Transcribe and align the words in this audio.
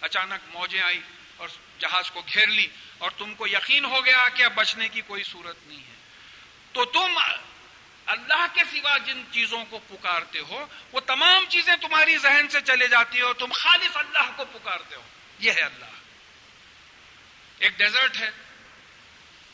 اچانک 0.00 0.54
موجیں 0.54 0.82
آئی 0.82 1.00
اور 1.36 1.48
جہاز 1.78 2.10
کو 2.10 2.20
گھیر 2.20 2.46
لی 2.46 2.66
اور 2.98 3.10
تم 3.10 3.34
کو 3.34 3.46
یقین 3.46 3.84
ہو 3.84 4.04
گیا 4.04 4.28
کہ 4.28 4.42
اب 4.42 4.52
بچنے 4.54 4.88
کی 4.88 5.00
کوئی 5.00 5.22
صورت 5.22 5.56
نہیں 5.66 5.78
ہے۔ 5.78 5.94
تو 6.72 6.84
تم 6.84 7.18
اللہ 8.06 8.46
کے 8.54 8.60
سوا 8.72 8.98
جن 8.98 9.22
چیزوں 9.32 9.64
کو 9.70 9.78
پکارتے 9.78 10.38
ہو، 10.38 10.66
وہ 10.92 11.00
تمام 11.00 11.44
چیزیں 11.48 11.76
تمہاری 11.76 12.16
ذہن 12.16 12.48
سے 12.48 12.60
چلے 12.60 12.88
جاتی 12.88 13.20
ہو 13.20 13.32
تم 13.32 13.52
خالص 13.54 13.96
اللہ 13.96 14.30
کو 14.36 14.44
پکارتے 14.44 14.94
ہو۔ 14.94 15.02
یہ 15.38 15.52
ہے 15.52 15.60
اللہ۔ 15.60 15.86
ایک 17.58 17.78
ڈیزرٹ 17.78 18.16
ہے، 18.16 18.30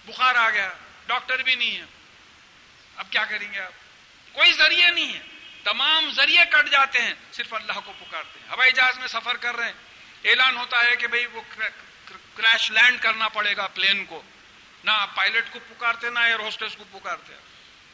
بخار 0.04 0.34
آ 0.34 0.50
گیا، 0.50 0.74
ڈاکٹر 1.06 1.42
بھی 1.42 1.54
نہیں 1.54 1.76
ہے۔ 1.76 1.84
اب 2.96 3.06
کیا 3.10 3.24
کریں 3.24 3.52
گے 3.52 3.60
آپ؟ 3.60 3.72
کوئی 4.34 4.52
ذریعے 4.52 4.90
نہیں 4.90 5.14
ہے۔ 5.14 5.22
تمام 5.64 6.10
ذریعے 6.10 6.44
کٹ 6.50 6.70
جاتے 6.70 7.02
ہیں، 7.02 7.14
صرف 7.32 7.54
اللہ 7.54 7.80
کو 7.84 7.92
پکارتے 8.00 8.40
ہیں۔ 8.40 8.48
ہوائی 8.48 8.72
جہاز 8.72 8.98
میں 8.98 9.08
سفر 9.08 9.36
کر 9.36 9.56
رہے 9.56 9.66
ہیں 9.66 9.83
اعلان 10.24 10.56
ہوتا 10.56 10.76
ہے 10.90 10.96
کہ 10.96 11.06
بھئی 11.06 11.26
وہ 11.26 11.40
کریش 12.34 12.70
لینڈ 12.70 13.00
کرنا 13.00 13.28
پڑے 13.28 13.56
گا 13.56 13.66
پلین 13.66 14.04
کو۔ 14.04 14.22
نہ 14.84 15.06
پائلٹ 15.14 15.44
کو 15.50 15.58
پکارتے، 15.68 16.10
نہ 16.10 16.18
ایئر 16.18 16.38
ہوسٹس 16.38 16.76
کو 16.76 16.98
پکارتے۔ 16.98 17.34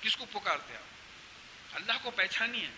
کس 0.00 0.16
کو 0.16 0.24
پکارتے 0.24 0.76
آپ؟ 0.76 0.82
اللہ 1.72 1.92
کو 2.02 2.10
پہچانی 2.10 2.64
ہے۔ 2.64 2.70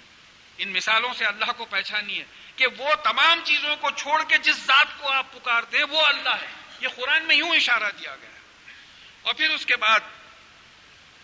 ان 0.58 0.68
مثالوں 0.72 1.14
سے 1.14 1.24
اللہ 1.24 1.44
کو 1.56 1.64
پہچانی 1.64 2.18
ہے 2.18 2.24
کہ 2.56 2.66
وہ 2.66 2.94
تمام 2.94 3.40
چیزوں 3.44 3.76
کو 3.76 3.90
چھوڑ 3.90 4.22
کے 4.28 4.38
جس 4.38 4.56
ذات 4.56 4.86
کو 4.98 5.12
آپ 5.12 5.32
پکارتے 5.32 5.76
ہیں، 5.76 5.84
وہ 5.84 6.06
اللہ 6.06 6.28
ہے۔ 6.28 6.46
یہ 6.80 6.88
قرآن 6.88 7.24
میں 7.24 7.36
یوں 7.36 7.50
اشارہ 7.50 7.90
دیا 8.00 8.16
گیا 8.16 8.30
ہے۔ 8.30 8.72
اور 9.22 9.34
پھر 9.34 9.50
اس 9.50 9.66
کے 9.66 9.76
بعد 9.76 10.00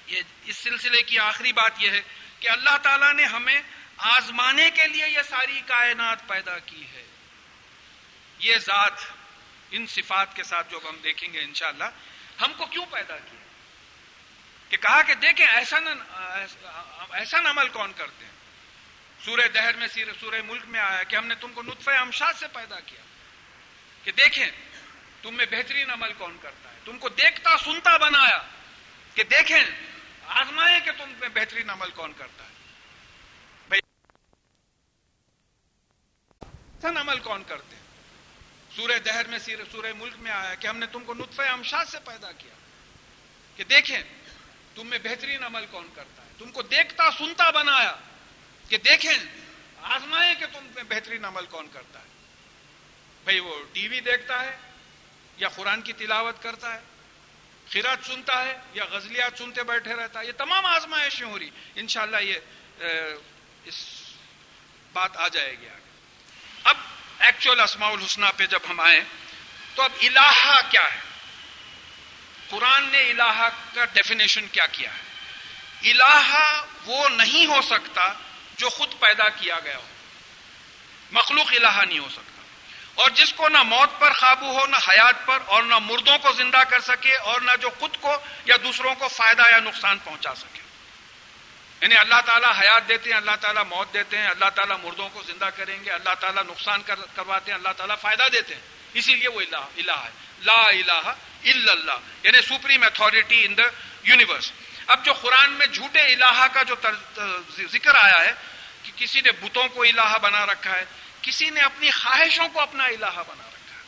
یہ 0.07 0.21
اس 0.45 0.57
سلسلے 0.57 1.03
کی 1.03 1.19
آخری 1.19 1.53
بات 1.53 1.73
یہ 1.79 1.91
ہے 1.91 2.03
کہ 2.41 2.49
اللہ 2.49 2.77
تعالیٰ 2.83 3.15
نے 3.15 3.25
ہمیں 3.25 3.61
آزمانے 3.97 4.71
کے 4.71 4.89
لیے 4.89 5.09
یہ 5.09 5.23
ساری 5.29 5.61
کائنات 5.67 6.27
پیدا 6.27 6.59
کی 6.59 6.85
ہے۔ 6.93 7.05
یہ 8.39 8.59
ذات 8.59 8.93
ان 9.71 9.87
صفات 9.87 10.37
کے 10.37 10.43
ساتھ 10.43 10.71
جو 10.71 10.81
ہم 10.89 10.97
دیکھیں 11.05 11.33
گے 11.33 11.41
انشاءاللہ، 11.41 11.85
ہم 12.41 12.53
کو 12.57 12.67
کیوں 12.67 12.87
پیدا 12.91 13.17
کیا؟ 13.17 13.39
کہ 14.69 14.77
کہا 14.77 15.03
کہ 15.03 15.15
دیکھیں 15.15 15.47
ایسا 15.47 15.79
ایسا 17.13 17.39
عمل 17.51 17.69
کون 17.69 17.93
کرتے 17.97 18.25
ہیں؟ 18.25 18.33
سورہ 19.25 19.49
دہر 19.49 19.77
میں 19.77 19.87
سورہ 20.21 20.43
ملک 20.47 20.63
میں 20.67 20.81
آیا 20.81 21.03
کہ 21.03 21.17
ہم 21.17 21.27
نے 21.27 21.35
تم 21.35 21.53
کو 21.53 21.63
نطف 21.63 21.89
امشاد 21.89 22.33
سے 22.33 22.47
پیدا 22.53 22.81
کیا۔ 22.81 23.01
کہ 24.05 24.13
دیکھیں، 24.13 24.47
تم 25.23 25.35
میں 25.35 25.47
بہترین 25.51 25.91
عمل 25.91 26.13
کون 26.13 26.37
کرتا 26.41 26.71
ہے؟ 26.71 26.75
تم 26.85 26.99
کو 26.99 27.09
دیکھتا، 27.09 27.59
سنتا 27.59 27.97
بنایا۔ 27.97 28.39
کہ 29.15 29.23
دیکھیں 29.25 29.65
آزمائے 30.27 30.81
کہ 30.81 30.91
تم 30.93 31.13
میں 31.21 31.29
بہترین 31.29 31.71
عمل 31.71 31.91
کون 31.91 32.13
کرتا 32.13 32.45
ہے۔ 32.45 32.51
بھائی 33.69 33.81
عمل 36.97 37.19
کون 37.19 37.45
کرتے 37.47 37.77
ہیں؟ 37.77 37.88
سورہ 38.79 38.99
دہر 39.05 39.27
میں 39.27 39.39
سورہ 39.39 39.93
ملک 39.99 40.17
میں 40.17 40.31
آیا 40.31 40.55
کہ 40.55 40.67
ہم 40.67 40.77
نے 40.79 40.87
تم 40.87 41.05
کو 41.05 41.15
نطف 41.15 41.41
امشاد 41.41 41.85
سے 41.85 41.99
پیدا 42.05 42.31
کیا 42.33 42.55
کہ 43.57 43.65
دیکھیں 43.65 44.03
تم 44.75 44.87
میں 44.87 44.99
بہترین 45.03 45.45
عمل 45.45 45.65
کون 45.71 45.87
کرتا 45.95 46.23
ہے؟ 46.23 46.29
تم 46.39 46.51
کو 46.53 46.63
دیکھتا 46.63 47.11
سنتا 47.19 47.51
بنایا 47.51 47.95
کہ 48.69 48.77
دیکھیں 48.79 49.13
آزمائے 49.95 50.35
کہ 50.39 50.47
تم 50.53 50.67
میں 50.75 50.83
بہترین 50.89 51.25
عمل 51.25 51.47
کون 51.47 51.67
کرتا 51.73 51.99
ہے۔ 51.99 52.07
بھئی 53.25 53.39
وہ 53.41 53.57
ٹی 53.73 53.89
وی 53.89 54.01
دیکھتا 54.01 54.41
ہے 54.45 54.57
یا 55.37 55.49
قرآن 55.57 55.83
کی 55.83 55.93
تلاوت 55.95 56.43
کرتا 56.43 56.75
ہے، 56.75 56.81
خیرات 57.71 58.07
سنتا 58.07 58.45
ہے 58.45 58.57
یا 58.75 58.85
غزلیات 58.91 59.39
سنتے 59.39 59.63
بیٹھے 59.63 59.95
رہتا 59.95 60.21
ہے، 60.21 60.27
یہ 60.27 60.39
تمام 60.39 60.67
آزمائشیں 60.67 61.27
ہو 61.27 61.39
رہی 61.39 61.51
انشاءاللہ 61.77 62.21
یہ 62.23 62.39
اس 63.65 63.83
بات 64.93 65.17
آ 65.17 65.29
جائے 65.29 65.53
گی 65.61 65.69
آگے۔ 65.69 65.91
اب 66.65 66.77
ایکچوئل 67.21 67.61
اسماء 67.61 67.91
الحسنہ 67.91 68.27
پہ 68.37 68.47
جب 68.47 68.71
ہم 68.71 68.81
آئیں 68.81 69.01
تو 69.75 69.83
اب 69.83 69.93
الہا 70.03 70.61
کیا 70.71 70.83
ہے 70.85 71.01
قرآن 72.49 72.89
نے 72.89 73.03
الہا 73.03 73.49
کا 73.75 73.85
ڈیفینیشن 73.93 74.47
کیا 74.49 74.67
کیا 74.73 74.91
ہے 74.93 75.07
الہا 75.85 76.47
وہ 76.85 77.09
نہیں 77.11 77.47
ہو 77.47 77.61
سکتا 77.65 78.13
جو 78.57 78.69
خود 78.71 78.99
پیدا 79.01 79.29
کیا 79.37 79.59
گیا 79.65 79.77
ہو 79.77 79.87
مخلوق 81.13 81.53
الہا 81.53 81.85
نہیں 81.85 81.99
ہو 81.99 82.09
سکتا 82.09 82.43
اور 82.95 83.11
جس 83.11 83.33
کو 83.33 83.49
نہ 83.49 83.63
موت 83.65 83.99
پر 83.99 84.13
قابو 84.13 84.53
ہو 84.53 84.67
نہ 84.67 84.77
حیات 84.87 85.27
پر 85.27 85.43
اور 85.47 85.63
نہ 85.65 85.79
مردوں 85.81 86.17
کو 86.19 86.33
زندہ 86.33 86.63
کر 86.71 86.81
سکے 86.85 87.15
اور 87.25 87.41
نہ 87.41 87.57
جو 87.61 87.71
خود 87.79 87.97
کو 88.01 88.17
یا 88.47 88.57
دوسروں 88.63 88.95
کو 88.95 89.09
فائدہ 89.11 89.43
یا 89.53 89.59
نقصان 89.61 89.99
پہنچا 89.99 90.35
سکے 90.35 90.67
یعنی 91.81 91.95
اللہ 91.97 92.21
تعالیٰ 92.27 92.53
حیات 92.61 92.89
دیتے 92.89 93.11
ہیں، 93.11 93.17
اللہ 93.17 93.37
تعالیٰ 93.41 93.65
موت 93.65 93.95
دیتے 93.95 94.19
ہیں، 94.19 94.27
اللہ 94.27 94.51
تعالیٰ 94.55 94.77
مردوں 94.83 95.09
کو 95.09 95.23
زندہ 95.23 95.49
کریں 95.57 95.85
گے، 95.85 95.91
اللہ 95.91 96.15
تعالیٰ 96.21 96.43
نقصان 96.43 96.83
کرواتے 97.15 97.51
ہیں، 97.51 97.59
اللہ 97.59 97.73
تعالیٰ 97.77 97.97
فائدہ 98.01 98.23
دیتے 98.33 98.55
ہیں۔ 98.55 98.63
اسی 98.95 99.15
لیے 99.15 99.29
وہ 99.29 99.41
الہ 99.41 99.57
الہ 99.57 100.05
ہے۔ 100.05 100.11
لا 100.41 100.69
الہ 100.69 101.09
الا 101.45 101.73
اللہ۔ 101.73 101.93
یعنی 102.23 102.39
supreme 102.41 102.83
authority 102.83 103.45
in 103.45 103.57
the 103.57 103.63
universe. 104.03 104.53
اب 104.87 105.05
جو 105.05 105.13
قرآن 105.13 105.53
میں 105.53 105.67
جھوٹے 105.67 106.01
الہ 106.01 106.47
کا 106.53 106.63
جو 106.63 106.75
ذکر 107.73 107.95
آیا 107.95 108.27
ہے 108.27 108.33
کہ 108.83 108.93
کسی 108.97 109.21
نے 109.21 109.31
بتوں 109.31 109.69
کو 109.69 109.83
الہ 109.83 110.19
بنا 110.23 110.47
رکھا 110.47 110.73
ہے، 110.73 110.85
کسی 111.23 111.51
نے 111.51 111.61
اپنی 111.61 111.91
خواہشوں 111.91 112.49
کو 112.49 112.61
اپنا 112.61 112.85
الہ 112.85 113.23
بنا 113.27 113.47
رکھا 113.47 113.77
ہے۔ 113.77 113.83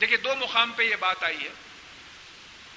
دیکھیے، 0.00 0.16
دو 0.16 0.34
مقام 0.34 0.72
پہ 0.72 0.82
یہ 0.82 0.96
بات 0.96 1.24
آئی 1.24 1.44
ہے۔ 1.44 1.69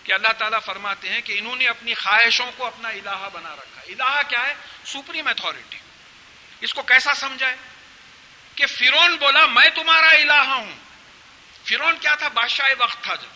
کہ 0.04 0.14
اللہ 0.14 0.32
تعالیٰ 0.38 0.60
فرماتے 0.66 1.10
ہیں 1.10 1.22
کہ 1.22 1.38
انہوں 1.38 1.56
نے 1.56 1.66
اپنی 1.66 1.94
خواہشوں 1.94 2.52
کو 2.58 2.66
اپنا 2.66 2.90
الہ 2.90 3.30
بنا 3.34 3.56
رکھا 3.56 3.82
ہے۔ 3.82 3.86
الہ 3.88 4.22
کیا 4.28 4.48
ہے؟ 4.48 4.54
Supreme 4.86 5.28
authority. 5.28 5.78
اس 6.62 6.74
کو 6.74 6.82
کیسا 6.82 7.14
سمجھائے 7.14 7.56
کہ 8.56 8.66
فرون 8.66 9.16
بولا، 9.16 9.46
میں 9.46 9.70
تمہارا 9.76 10.08
الہ 10.08 10.48
ہوں۔ 10.48 10.72
فرون 11.66 11.98
کیا 11.98 12.16
تھا؟ 12.16 12.28
بادشاہ 12.28 12.68
وقت 12.80 13.04
تھا 13.04 13.16
جب۔ 13.16 13.34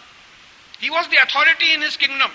He 0.83 0.89
was 0.89 1.07
the 1.11 1.17
authority 1.17 1.73
in 1.73 1.83
his 1.83 1.97
kingdom 1.97 2.29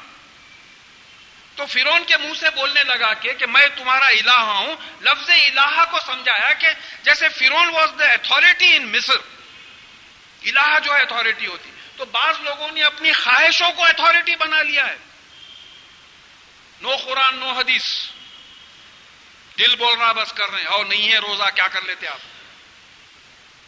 تو 1.56 1.66
فرون 1.66 2.04
کے 2.04 2.16
منہ 2.16 2.32
سے 2.40 2.50
بولنے 2.50 2.82
لگا 2.84 3.14
کہ 3.14 3.32
کہ 3.32 3.46
میں 3.46 3.66
تمہارا 3.76 4.04
الہ 4.04 4.40
ہوں۔ 4.40 4.76
لفظ 5.00 5.30
الہ 5.30 5.84
کو 5.90 5.98
سمجھایا 6.06 6.52
کہ 6.52 6.66
جیسے 7.02 7.28
فرون 7.28 7.68
واز 7.68 7.90
دا 7.98 8.04
اتارٹی 8.04 8.76
ان 8.76 8.88
مصر 8.88 9.16
الہ 10.42 10.78
جو 10.84 10.96
ہے 10.96 11.00
اتارٹی 11.00 11.46
ہوتی۔ 11.46 11.70
تو 12.02 12.06
بعض 12.06 12.34
لوگوں 12.40 12.72
نے 12.72 12.82
اپنی 12.82 13.12
خواہشوں 13.12 13.72
کو 13.72 13.84
اتارٹی 13.84 14.36
بنا 14.36 14.62
لیا 14.62 14.86
ہے۔ 14.86 14.96
نو 16.80 16.96
قرآن، 16.96 17.36
نو 17.36 17.50
حدیث۔ 17.50 17.84
دل 19.58 19.76
بول 19.76 19.98
رہا 19.98 20.12
بس 20.12 20.32
کر 20.32 20.50
رہے 20.50 20.58
ہیں۔ 20.58 20.66
اور 20.66 20.84
نہیں 20.84 21.12
ہے 21.12 21.18
روزہ، 21.18 21.42
کیا 21.54 21.68
کر 21.68 21.82
لیتے 21.82 22.08
آپ؟ 22.08 22.18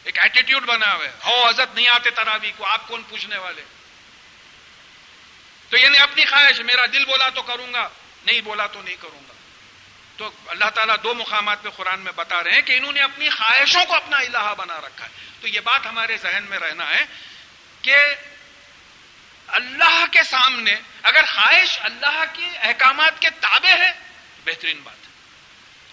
ایک 0.04 0.18
ایٹیٹیوڈ 0.18 0.64
بنا 0.64 0.94
ہوا 0.94 1.04
ہے۔ 1.04 1.12
ہو 1.26 1.48
حضرت 1.48 1.74
نہیں 1.74 1.88
آتے 1.88 2.10
تراوی 2.10 2.52
کو، 2.56 2.66
آپ 2.66 2.88
کون 2.88 3.02
پوچھنے 3.08 3.36
والے؟ 3.36 3.62
تو 5.70 5.76
یعنی 5.76 6.02
اپنی 6.02 6.24
خواہش، 6.24 6.60
میرا 6.60 6.86
دل 6.92 7.04
بولا 7.04 7.28
تو 7.28 7.42
کروں 7.42 7.72
گا، 7.72 7.88
نہیں 8.26 8.40
بولا 8.40 8.66
تو 8.66 8.82
نہیں 8.82 8.96
کروں 9.00 9.28
گا۔ 9.28 9.32
تو 10.16 10.30
اللہ 10.46 10.70
تعالیٰ 10.70 10.96
دو 11.02 11.14
مقامات 11.14 11.62
پہ 11.62 11.68
قرآن 11.68 12.00
میں 12.00 12.12
بتا 12.12 12.44
رہے 12.44 12.52
ہیں 12.52 12.62
کہ 12.62 12.72
انہوں 12.72 12.92
نے 12.92 13.00
اپنی 13.00 13.30
خواہشوں 13.30 13.84
کو 13.84 13.94
اپنا 13.94 14.16
الہ 14.16 14.54
بنا 14.58 14.80
رکھا 14.80 15.06
ہے۔ 15.06 15.10
تو 15.40 15.48
یہ 15.48 15.60
بات 15.60 15.86
ہمارے 15.86 16.16
ذہن 16.16 16.44
میں 16.48 16.58
رہنا 16.58 16.90
ہے۔ 16.90 17.33
کہ 17.84 17.96
اللہ 19.46 20.04
کے 20.10 20.22
سامنے 20.22 20.74
اگر 21.02 21.24
خواہش 21.24 21.78
اللہ 21.80 22.24
کے 22.32 22.46
احکامات 22.46 23.20
کے 23.20 23.30
تابع 23.40 23.84
ہے، 23.84 23.92
بہترین 24.44 24.80
بات 24.84 24.94
ہے۔ 24.94 25.12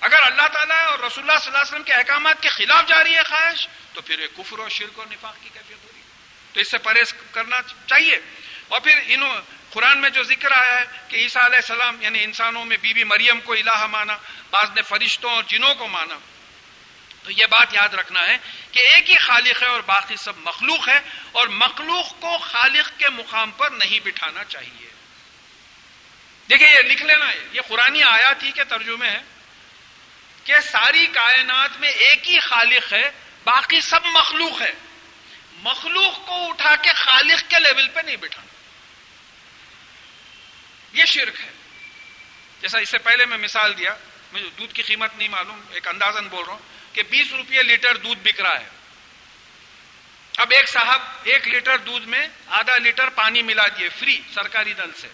اگر 0.01 0.17
اللہ 0.21 0.47
تعالیٰ 0.47 0.81
اور 0.81 0.99
رسول 0.99 1.29
اللہ 1.29 1.39
صلی 1.39 1.47
اللہ 1.47 1.57
علیہ 1.57 1.71
وسلم 1.71 1.83
کے 1.83 1.93
احکامات 1.93 2.41
کے 2.41 2.49
خلاف 2.49 2.87
جاری 2.87 3.17
ہے 3.17 3.23
خواہش، 3.23 3.67
تو 3.93 4.01
پھر 4.01 4.27
کفر 4.37 4.59
و 4.59 4.69
شرک 4.69 4.99
اور 4.99 5.07
نفاق 5.11 5.35
کی 5.43 5.49
کیفیت 5.53 5.83
ہو 5.83 5.89
رہی 5.93 5.99
ہے 5.99 6.05
تو 6.53 6.59
اس 6.59 6.71
سے 6.71 6.77
پرہیز 6.77 7.13
کرنا 7.31 7.57
چاہیے۔ 7.87 8.19
اور 8.67 8.79
پھر 8.79 9.01
انہوں، 9.05 9.41
قرآن 9.69 9.97
میں 9.97 10.09
جو 10.09 10.23
ذکر 10.23 10.51
آیا 10.51 10.79
ہے 10.79 10.85
کہ 11.07 11.15
عیسیٰ 11.15 11.43
علیہ 11.43 11.55
السلام 11.55 12.01
یعنی 12.01 12.23
انسانوں 12.23 12.65
میں 12.65 12.77
بی 12.77 12.93
بی 12.93 13.03
مریم 13.03 13.41
کو 13.41 13.53
الہ 13.53 13.85
مانا، 13.85 14.17
بعض 14.49 14.69
نے 14.75 14.81
فرشتوں 14.81 15.31
اور 15.31 15.43
جنوں 15.43 15.75
کو 15.75 15.87
مانا۔ 15.87 16.15
تو 17.23 17.31
یہ 17.31 17.45
بات 17.45 17.67
یاد 17.71 17.89
رکھنا 17.89 18.27
ہے 18.27 18.37
کہ 18.71 18.79
ایک 18.79 19.09
ہی 19.09 19.15
خالق 19.15 19.63
ہے 19.63 19.67
اور 19.67 19.81
باقی 19.81 20.15
سب 20.15 20.37
مخلوق 20.37 20.89
ہے 20.89 20.99
اور 21.31 21.47
مخلوق 21.47 22.19
کو 22.19 22.37
خالق 22.37 22.99
کے 22.99 23.09
مقام 23.09 23.51
پر 23.51 23.69
نہیں 23.71 23.99
بٹھانا 23.99 24.43
چاہیے۔ 24.43 24.89
دیکھیں 26.49 26.67
یہ 26.67 26.89
لکھ 26.89 27.03
لینا 27.03 27.27
ہے، 27.27 27.47
یہ 27.51 27.61
قرآن 27.67 28.03
آیات 28.03 28.43
ہی 28.43 28.51
کے 28.51 28.63
ترجمے 28.63 29.09
ہے 29.09 29.21
کہ 30.43 30.53
ساری 30.71 31.07
کائنات 31.07 31.79
میں 31.79 31.89
ایک 31.89 32.29
ہی 32.29 32.39
خالق 32.39 32.93
ہے، 32.93 33.11
باقی 33.43 33.81
سب 33.81 34.05
مخلوق 34.05 34.61
ہے۔ 34.61 34.73
مخلوق 35.53 36.27
کو 36.27 36.49
اٹھا 36.49 36.75
کے 36.75 36.89
خالق 36.89 37.49
کے 37.49 37.55
لیول 37.59 37.87
پہ 37.87 37.99
نہیں 37.99 38.15
بٹھانا۔ 38.15 38.51
یہ 40.93 41.05
شرک 41.05 41.41
ہے۔ 41.41 41.51
جیسا 42.61 42.77
اس 42.77 42.89
سے 42.89 42.97
پہلے 42.97 43.25
میں 43.25 43.37
مثال 43.37 43.77
دیا، 43.77 43.95
مجھے 44.33 44.49
دودھ 44.57 44.73
کی 44.73 44.81
قیمت 44.81 45.17
نہیں 45.17 45.27
معلوم، 45.27 45.61
ایک 45.71 45.87
اندازن 45.87 46.27
بول 46.27 46.45
رہا 46.45 46.53
ہوں۔ 46.53 46.70
کہ 46.93 47.03
بیس 47.03 47.27
روپئے 47.31 47.63
لیٹر 47.63 47.97
دودھ 47.97 48.19
بک 48.19 48.41
رہا 48.41 48.59
ہے۔ 48.59 48.69
اب 50.37 50.51
ایک 50.51 50.69
صاحب 50.69 51.01
ایک 51.23 51.47
لیٹر 51.47 51.77
دودھ 51.77 52.05
میں 52.05 52.27
آدھا 52.47 52.77
لیٹر 52.77 53.09
پانی 53.09 53.41
ملا 53.41 53.67
دیے، 53.79 53.89
فری، 53.89 54.21
سرکاری 54.33 54.73
دل 54.73 54.91
سے۔ 54.93 55.07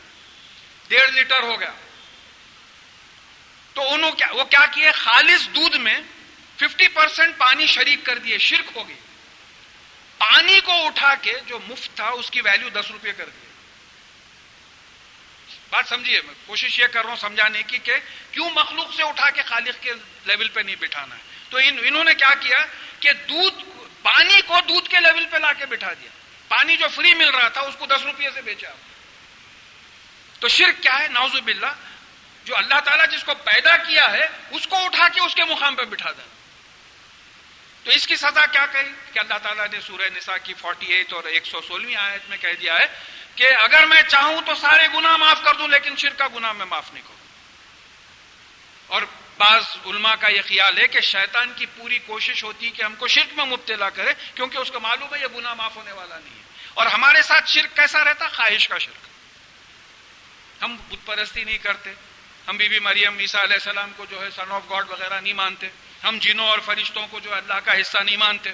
ڈیڑھ 0.88 1.12
لیٹر 1.12 1.44
ہو 1.44 1.59
گیا۔ 1.59 1.71
تو 3.74 3.94
انہوں 3.94 4.12
کیا 4.12 4.27
وہ 4.33 4.44
کیا 4.44 4.65
کیے؟ 4.65 4.91
خالص 4.91 5.47
دودھ 5.47 5.77
میں 5.77 6.00
ففٹی 6.56 6.88
پرسینٹ 6.88 7.38
پانی 7.38 7.65
شریک 7.65 8.00
کر 8.03 8.18
دیے، 8.18 8.38
شرک 8.38 8.77
ہو 8.77 8.88
گئی۔ 8.88 8.95
پانی 10.18 10.59
کو 10.59 10.85
اٹھا 10.85 11.15
کے 11.21 11.33
جو 11.45 11.59
مفت 11.68 11.95
تھا، 11.95 12.07
اس 12.07 12.29
کی 12.29 12.41
ویلیو 12.41 12.69
دس 12.69 12.91
روپے 12.91 13.12
کر 13.12 13.29
دی 13.29 13.47
بات 15.69 15.88
سمجھیے، 15.88 16.21
میں 16.21 16.33
کوشش 16.45 16.79
یہ 16.79 16.88
کر 16.88 17.01
رہا 17.01 17.09
ہوں 17.09 17.18
سمجھانے 17.18 17.63
کی 17.63 17.77
کہ 17.77 17.94
کیوں 18.31 18.50
مخلوق 18.50 18.94
سے 18.95 19.03
اٹھا 19.03 19.29
کے 19.29 19.41
خالق 19.44 19.83
کے 19.83 19.91
لیول 20.25 20.47
پہ 20.47 20.59
نہیں 20.59 20.75
بٹھانا 20.75 21.15
ہے؟ 21.15 21.37
تو 21.50 21.58
انہوں 21.58 22.04
نے 22.04 22.14
کیا 22.14 22.36
کیا 22.40 22.58
کہ 23.00 23.10
دودھ 23.12 23.64
پانی 24.04 24.42
کو 24.48 24.58
دودھ 24.68 24.90
کے 24.90 24.98
لیول 25.00 25.26
پہ 25.32 25.38
لا 25.38 25.54
کے 25.54 25.66
بٹھا 25.66 25.94
دیا۔ 25.94 26.10
پانی 26.48 26.78
جو 26.78 26.88
فری 26.88 27.14
مل 27.14 27.30
رہا 27.30 27.48
تھا، 27.48 27.62
اس 27.62 27.76
کو 27.80 27.86
دس 27.86 28.02
روپئے 28.04 28.30
سے 28.34 28.42
بیچا۔ 28.42 28.70
تو 30.40 30.48
شرک 30.48 30.84
کیا 30.84 31.00
ہے؟ 31.00 31.08
نوز 31.08 31.40
باللہ۔ 31.40 31.74
جو 32.46 32.58
اللہ 32.58 32.80
تعالیٰ 32.80 33.10
جس 33.10 33.24
کو 33.24 33.34
پیدا 33.34 33.78
کیا 33.78 34.12
ہے، 34.12 34.28
اس 34.52 34.68
کو 34.68 34.86
اٹھا 34.86 35.08
کے 35.08 35.22
اس 35.22 35.36
کے 35.36 35.44
مقام 35.44 35.76
پہ 35.76 35.82
بٹھا 35.82 36.12
دینا 36.12 36.36
تو 37.84 37.92
اس 37.92 38.08
کی 38.08 38.16
سزا 38.16 38.46
کیا 38.46 38.66
کہی؟ 38.66 38.92
کہ 39.14 39.20
اللہ 39.20 39.34
تعالیٰ 39.44 39.68
نے 39.68 39.82
سورہ 39.82 40.18
نساء 40.18 40.36
کی 40.44 40.54
فورٹی 40.54 40.86
ایٹ 40.86 41.14
اور 41.14 41.24
ایک 41.24 41.46
سو 41.46 41.62
سولہویں 41.62 41.96
آیت 41.96 42.30
میں 42.30 42.38
کہہ 42.38 42.54
دیا 42.62 42.74
ہے 42.74 42.86
کہ 43.36 43.48
اگر 43.60 43.86
میں 43.86 44.02
چاہوں 44.02 44.42
تو 44.46 44.56
سارے 44.56 44.88
گناہ 44.94 45.18
معاف 45.18 45.44
کر 45.44 45.54
دوں، 45.54 45.68
لیکن 45.68 45.96
شرک 45.96 46.18
کا 46.18 46.28
گناہ 46.36 46.54
میں 46.54 46.66
معاف 46.66 46.94
نہیں 46.94 47.04
کروں۔ 47.04 47.18
اور 48.88 49.02
بعض 49.38 49.63
علماء 49.86 50.16
کا 50.16 50.31
یہ 50.31 50.42
خیال 50.48 50.78
ہے 50.78 50.88
کہ 50.88 51.00
شیطان 51.00 51.54
کی 51.56 51.66
پوری 51.66 52.00
کوشش 52.00 52.44
ہوتی 52.44 52.69
کہ 52.69 52.84
ہم 52.84 52.95
کو 52.95 53.07
شرک 53.07 53.34
میں 53.34 53.45
مبتلا 53.45 53.89
کرے، 53.89 54.13
کیونکہ 54.36 54.57
اس 54.57 54.72
کو 54.72 54.80
معلوم 54.80 55.16
ہے 55.16 55.19
یہ 55.19 55.28
گناہ 55.36 55.54
معاف 55.54 55.75
ہونے 55.75 55.92
والا 55.92 56.19
نہیں 56.19 56.36
ہے۔ 56.36 56.44
اور 56.74 56.86
ہمارے 56.86 57.22
ساتھ 57.22 57.50
شرک 57.50 57.75
کیسا 57.75 58.04
رہتا؟ 58.04 58.28
خواہش 58.28 58.68
کا 58.68 58.78
شرک۔ 58.78 59.07
ہم 60.63 60.75
بت 60.75 61.06
پرستی 61.06 61.44
نہیں 61.44 61.57
کرتے۔ 61.57 61.94
ہم 62.48 62.57
بی 62.57 62.68
بی 62.68 62.80
مریم 62.80 63.19
عیسیٰ 63.19 63.42
علیہ 63.42 63.54
السلام 63.54 63.92
کو 63.95 64.06
جو 64.10 64.22
ہے 64.22 64.30
سن 64.30 64.51
آف 64.51 64.62
گاڈ 64.69 64.89
وغیرہ 64.89 65.22
نہیں 65.22 65.34
مانتے۔ 65.34 65.69
ہم 66.04 66.18
جنوں 66.22 66.48
اور 66.48 66.60
فرشتوں 66.60 67.07
کو 67.07 67.19
جو 67.19 67.34
اللہ 67.34 67.54
کا 67.54 67.81
حصہ 67.81 67.98
نہیں 68.04 68.18
مانتے۔ 68.18 68.50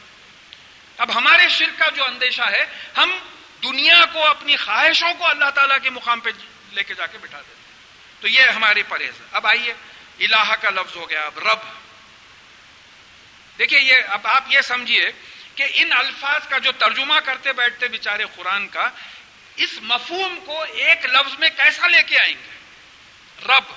اب 0.97 1.18
ہمارے 1.18 1.50
شرک 1.50 1.80
کا 1.80 1.89
جو 1.89 2.06
اندیشہ 2.06 2.41
ہے، 2.41 2.65
ہم 2.97 3.18
دنیا 3.63 4.06
کو، 4.13 4.25
اپنی 4.25 4.56
خواہشوں 4.56 5.13
کو 5.13 5.25
اللہ 5.25 5.50
تعالیٰ 5.50 5.77
کے 5.83 5.89
مقام 5.89 6.19
پہ 6.19 6.30
لے 6.71 6.83
کے 6.83 6.94
جا 6.94 7.06
کے 7.06 7.18
بٹھا 7.18 7.41
دیتے 7.41 7.71
تو 8.21 8.27
یہ 8.27 8.41
ہماری 8.41 8.83
پرہیز 8.83 9.21
ہے۔ 9.21 9.25
اب 9.31 9.47
آئیے 9.47 9.74
الہ 10.19 10.54
کا 10.62 10.69
لفظ 10.69 10.95
ہو 10.95 11.10
گیا 11.10 11.21
اب، 11.21 11.39
رب۔ 11.39 11.60
دیکھیے 13.60 13.80
یہ، 13.80 13.95
اب 14.07 14.27
آپ 14.27 14.44
یہ 14.48 14.62
سمجھیے 14.62 15.12
کہ 15.56 15.65
ان 15.74 15.94
الفاظ 15.94 16.48
کا 16.48 16.57
جو 16.57 16.71
ترجمہ 16.71 17.19
کرتے 17.19 17.54
بیٹھتے 17.54 17.88
بیچارے 17.88 18.24
قرآن 18.36 18.68
کا، 18.68 18.89
اس 19.56 19.69
مفہوم 19.81 20.39
کو 20.45 20.63
ایک 20.63 21.06
لفظ 21.06 21.39
میں 21.39 21.50
کیسا 21.50 21.88
لے 21.88 22.04
کے 22.04 22.19
آئیں 22.19 22.33
گے؟ 22.33 22.54
رب۔ 23.45 23.74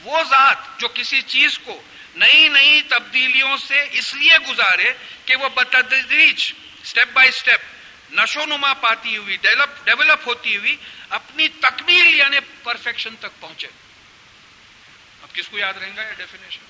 وہ 0.00 0.22
ذات 0.22 0.80
جو 0.80 0.88
کسی 0.94 1.22
چیز 1.22 1.58
کو 1.58 1.82
نئی 2.16 2.48
نئی 2.48 2.82
تبدیلیوں 2.82 3.56
سے 3.56 3.84
اس 3.90 4.14
لیے 4.14 4.38
گزارے 4.38 4.92
کہ 5.24 5.36
وہ 5.36 5.48
بتدریج 5.48 6.52
اسٹیپ 6.82 7.12
بائی 7.12 7.28
اسٹیپ 7.28 7.60
نشو 8.12 8.46
نما 8.46 8.74
پاتی 8.74 9.16
ہوئی 9.16 9.36
ڈیولپ 9.36 10.20
ہوتی 10.26 10.56
ہوئی 10.56 10.76
اپنی 11.10 11.48
تکمیل 11.48 12.14
یعنی 12.14 12.38
پرفیکشن 12.62 13.16
تک 13.16 13.40
پہنچے۔ 13.40 13.66
کس 15.34 15.48
کو 15.48 15.58
یاد 15.58 15.74
رہیں 15.74 15.96
گا؟ 15.96 16.02
یہ 16.02 16.14
ڈیفینیشن 16.16 16.60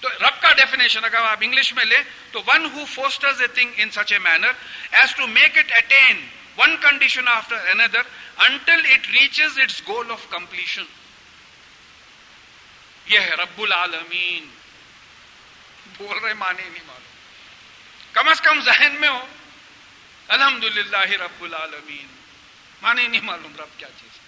تو 0.00 0.08
رب 0.08 0.42
کا 0.42 0.52
ڈیفینیشن 0.52 1.04
اگر 1.04 1.16
آپ 1.16 1.38
انگلش 1.40 1.72
میں 1.72 1.84
لیں، 1.84 2.02
تو 2.32 2.42
one 2.46 2.64
who 2.64 2.84
fosters 2.84 3.40
a 3.40 3.46
thing 3.46 3.72
in 3.76 3.90
such 3.90 4.12
a 4.12 4.18
manner 4.18 4.52
as 4.90 5.14
to 5.16 5.26
make 5.26 5.58
it 5.58 5.72
attain 5.72 6.28
one 6.56 6.76
condition 6.76 7.28
after 7.28 7.56
another 7.56 8.00
until 8.36 8.86
it 8.90 9.06
reaches 9.06 9.58
its 9.58 9.82
goal 9.88 10.10
of 10.10 10.26
completion 10.30 10.84
یہ 13.06 13.20
ہے 13.20 13.28
رب 13.28 13.62
العالمین 13.62 14.50
بول 15.96 16.18
رہے 16.18 16.34
مانے 16.34 16.62
نہیں 16.62 16.84
معلوم۔ 16.86 17.12
کم 18.12 18.28
از 18.28 18.40
کم 18.40 18.60
ذہن 18.60 18.96
میں 19.00 19.08
ہو۔ 19.08 19.26
الحمد 20.28 20.64
للہ 20.64 21.10
رب 21.10 21.42
العالمین۔ 21.42 22.06
مانے 22.82 23.08
نہیں 23.08 23.20
معلوم 23.20 23.56
رب 23.58 23.78
کیا 23.78 23.88
چیز 24.00 24.27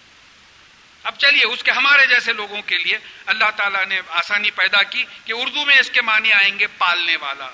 اب 1.05 1.19
چلیے، 1.19 1.47
اس 1.47 1.63
کے 1.63 1.71
ہمارے 1.71 2.07
جیسے 2.07 2.33
لوگوں 2.33 2.63
کے 2.63 2.79
لیے 2.79 2.99
اللہ 3.27 3.51
تعالیٰ 3.57 3.85
نے 3.85 4.01
آسانی 4.09 4.51
پیدا 4.51 4.83
کی 4.83 5.05
کہ 5.25 5.33
اردو 5.37 5.65
میں 5.65 5.75
اس 5.81 5.91
کے 5.91 6.03
معنی 6.03 6.33
آئیں 6.33 6.59
گے 6.59 6.67
پالنے 6.67 7.17
والا۔ 7.17 7.49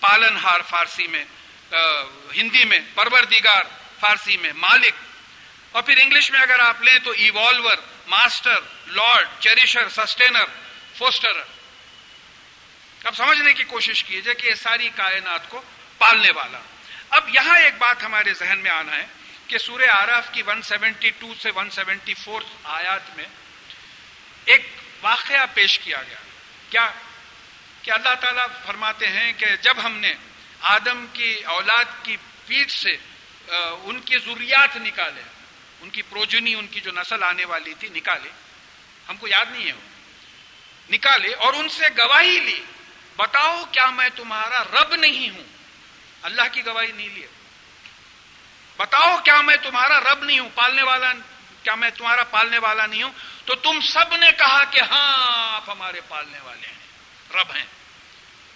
پالن 0.00 0.36
ہار 0.36 0.60
فارسی 0.68 1.06
میں 1.06 1.24
ہندی 2.34 2.64
میں، 2.64 2.78
پروردگار 2.94 3.62
فارسی 4.00 4.36
میں، 4.36 4.52
مالک۔ 4.56 4.94
اور 5.72 5.82
پھر 5.82 5.94
انگلش 6.00 6.30
میں 6.30 6.40
اگر 6.40 6.60
آپ 6.60 6.82
لیں 6.82 6.98
تو 6.98 7.10
evolver, 7.10 7.76
master, 8.06 8.54
lord, 8.86 9.28
cherisher, 9.38 9.88
sustainer, 9.88 10.44
foster. 10.98 11.32
اب 13.04 13.16
سمجھنے 13.16 13.52
کی 13.52 13.64
کوشش 13.64 14.04
کیجیے 14.04 14.34
کہ 14.34 14.46
یہ 14.46 14.54
ساری 14.54 14.90
کائنات 14.96 15.48
کو 15.48 15.62
پالنے 15.98 16.30
والا۔ 16.30 16.58
اب 17.10 17.28
یہاں 17.28 17.58
ایک 17.58 17.74
بات 17.78 18.02
ہمارے 18.02 18.34
ذہن 18.34 18.58
میں 18.58 18.70
آنا 18.70 18.96
ہے۔ 18.96 19.06
کہ 19.50 19.58
سورہ 19.58 19.90
آراف 19.90 20.32
کی 20.32 20.42
172 20.42 21.34
سے 21.42 21.50
174 21.50 22.42
آیات 22.64 23.16
میں 23.16 23.24
ایک 24.44 24.66
واقعہ 25.02 25.46
پیش 25.54 25.78
کیا 25.78 26.02
گیا۔ 26.02 26.18
کیا 26.70 26.90
کہ 27.82 27.90
اللہ 27.90 28.14
تعالیٰ 28.14 28.46
فرماتے 28.66 29.06
ہیں 29.06 29.32
کہ 29.32 29.46
جب 29.62 29.74
ہم 29.82 29.96
نے 29.96 30.14
آدم 30.60 31.06
کی 31.12 31.34
اولاد 31.34 31.84
کی 32.02 32.16
پیٹ 32.46 32.70
سے 32.70 32.96
ان 33.82 34.00
کی 34.00 34.18
ضروریات 34.18 34.76
نکالے، 34.76 35.22
ان 35.80 35.90
کی 35.90 36.02
پروجنی، 36.02 36.54
ان 36.54 36.66
کی 36.66 36.80
جو 36.80 36.90
نسل 36.92 37.22
آنے 37.22 37.44
والی 37.44 37.74
تھی، 37.78 37.88
نکالے۔ 37.88 38.30
ہم 39.08 39.16
کو 39.16 39.28
یاد 39.28 39.44
نہیں 39.52 39.66
ہے 39.66 39.72
وہ۔ 39.72 39.88
نکالے 40.90 41.34
اور 41.34 41.54
ان 41.54 41.68
سے 41.68 41.84
گواہی 41.98 42.40
لی۔ 42.40 42.60
بتاؤ 43.16 43.64
کیا 43.72 43.86
میں 43.86 44.08
تمہارا 44.16 44.64
رب 44.64 44.94
نہیں 44.94 45.30
ہوں؟ 45.30 45.44
اللہ 46.22 46.42
کی 46.52 46.66
گواہی 46.66 46.92
نہیں 46.92 47.08
لی۔ 47.08 47.26
بتاؤ 48.80 49.18
کیا 49.24 49.40
میں 49.40 49.56
تمہارا 49.56 50.00
رب 50.00 50.24
نہیں 50.24 50.38
ہوں، 50.38 50.48
پالنے 50.54 50.82
والا 50.82 51.12
کیا 51.62 51.74
میں 51.74 51.90
تمہارا 51.90 52.22
پالنے 52.22 52.58
والا 52.58 52.86
نہیں 52.86 53.02
ہوں؟ 53.02 53.12
تو 53.44 53.54
تم 53.54 53.80
سب 53.80 54.16
نے 54.16 54.30
کہا 54.38 54.64
کہ 54.64 54.80
ہاں 54.80 55.54
آپ 55.56 55.70
ہمارے 55.70 56.00
پالنے 56.08 56.38
والے 56.42 56.66
ہیں، 56.66 56.74
رب 57.34 57.56
ہیں۔ 57.56 57.64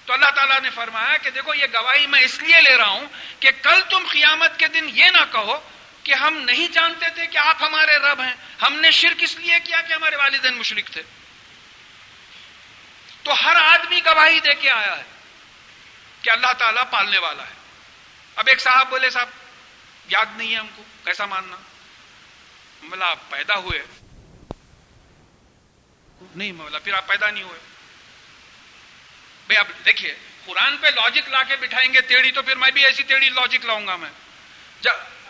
تو 0.07 0.13
اللہ 0.13 0.31
تعالیٰ 0.35 0.61
نے 0.61 0.71
فرمایا 0.71 1.17
کہ 1.17 1.31
دیکھو، 1.31 1.55
یہ 1.55 1.67
گواہی 1.75 2.07
میں 2.07 2.21
اس 2.21 2.43
لیے 2.43 2.61
لے 2.61 2.77
رہا 2.77 2.89
ہوں 2.89 3.07
کہ 3.41 3.51
کل 3.63 3.81
تم 3.91 4.07
قیامت 4.11 4.59
کے 4.59 4.69
دن 4.69 4.87
یہ 4.93 5.05
نہ 5.05 5.33
کہو 5.33 5.71
کہ 6.03 6.15
ہم 6.15 6.39
نہیں 6.39 6.69
جانتے 6.69 7.07
تھے 7.15 7.27
کہ 7.27 7.39
آپ 7.39 7.63
ہمارے 7.63 7.97
رب 7.99 8.21
ہیں۔ 8.21 8.35
ہم 8.63 8.75
نے 8.75 8.91
شرک 8.91 9.23
اس 9.23 9.37
لیے 9.37 9.55
کیا 9.65 9.81
کہ 9.81 9.93
ہمارے 9.93 10.17
والدین 10.17 10.55
مشرق 10.55 10.91
تھے۔ 10.91 11.03
تو 13.23 13.33
ہر 13.45 13.57
آدمی 13.57 14.01
گواہی 14.07 14.41
دے 14.41 14.55
کے 14.55 14.71
آیا 14.71 14.99
ہے 14.99 15.03
کہ 16.23 16.31
اللہ 16.31 16.53
تعالیٰ 16.53 16.83
پالنے 16.91 17.19
والا 17.19 17.43
ہے۔ 17.43 17.55
اب 18.37 18.45
ایک 18.47 18.61
صاحب 18.61 18.89
بولے، 18.91 19.11
صاحب 19.11 19.29
یاد 20.09 20.27
نہیں 20.37 20.51
ہے 20.51 20.59
ہم 20.59 20.67
کو 20.77 20.83
کیسا 21.05 21.27
ماننا؟ 21.27 21.57
مولا 22.83 23.07
آپ 23.07 23.19
پیدا 23.31 23.55
ہوئے۔ 23.55 23.79
نہیں 26.35 26.53
مولا 26.53 26.79
پھر 26.79 26.95
آپ 26.95 27.07
پیدا 27.07 27.31
نہیں 27.31 27.45
ہوئے۔ 27.45 27.59
بھائی 29.47 29.57
اب 29.57 29.87
دیکھیے، 29.87 30.15
قرآن 30.45 30.77
پہ 30.77 30.87
لاجک 30.87 31.29
لا 31.29 31.43
کے 31.43 31.57
بٹھائیں 31.57 31.93
گے 31.93 32.01
تیڑی 32.01 32.33
تو 32.33 32.43
پھر 32.43 32.57
میں 32.57 32.71
بھی 32.71 32.85
ایسی 32.85 33.03
تیڑی 33.03 33.29
لاجک 33.29 33.65
لاؤں 33.65 33.87
گا 33.87 33.97
میں۔ 33.97 34.11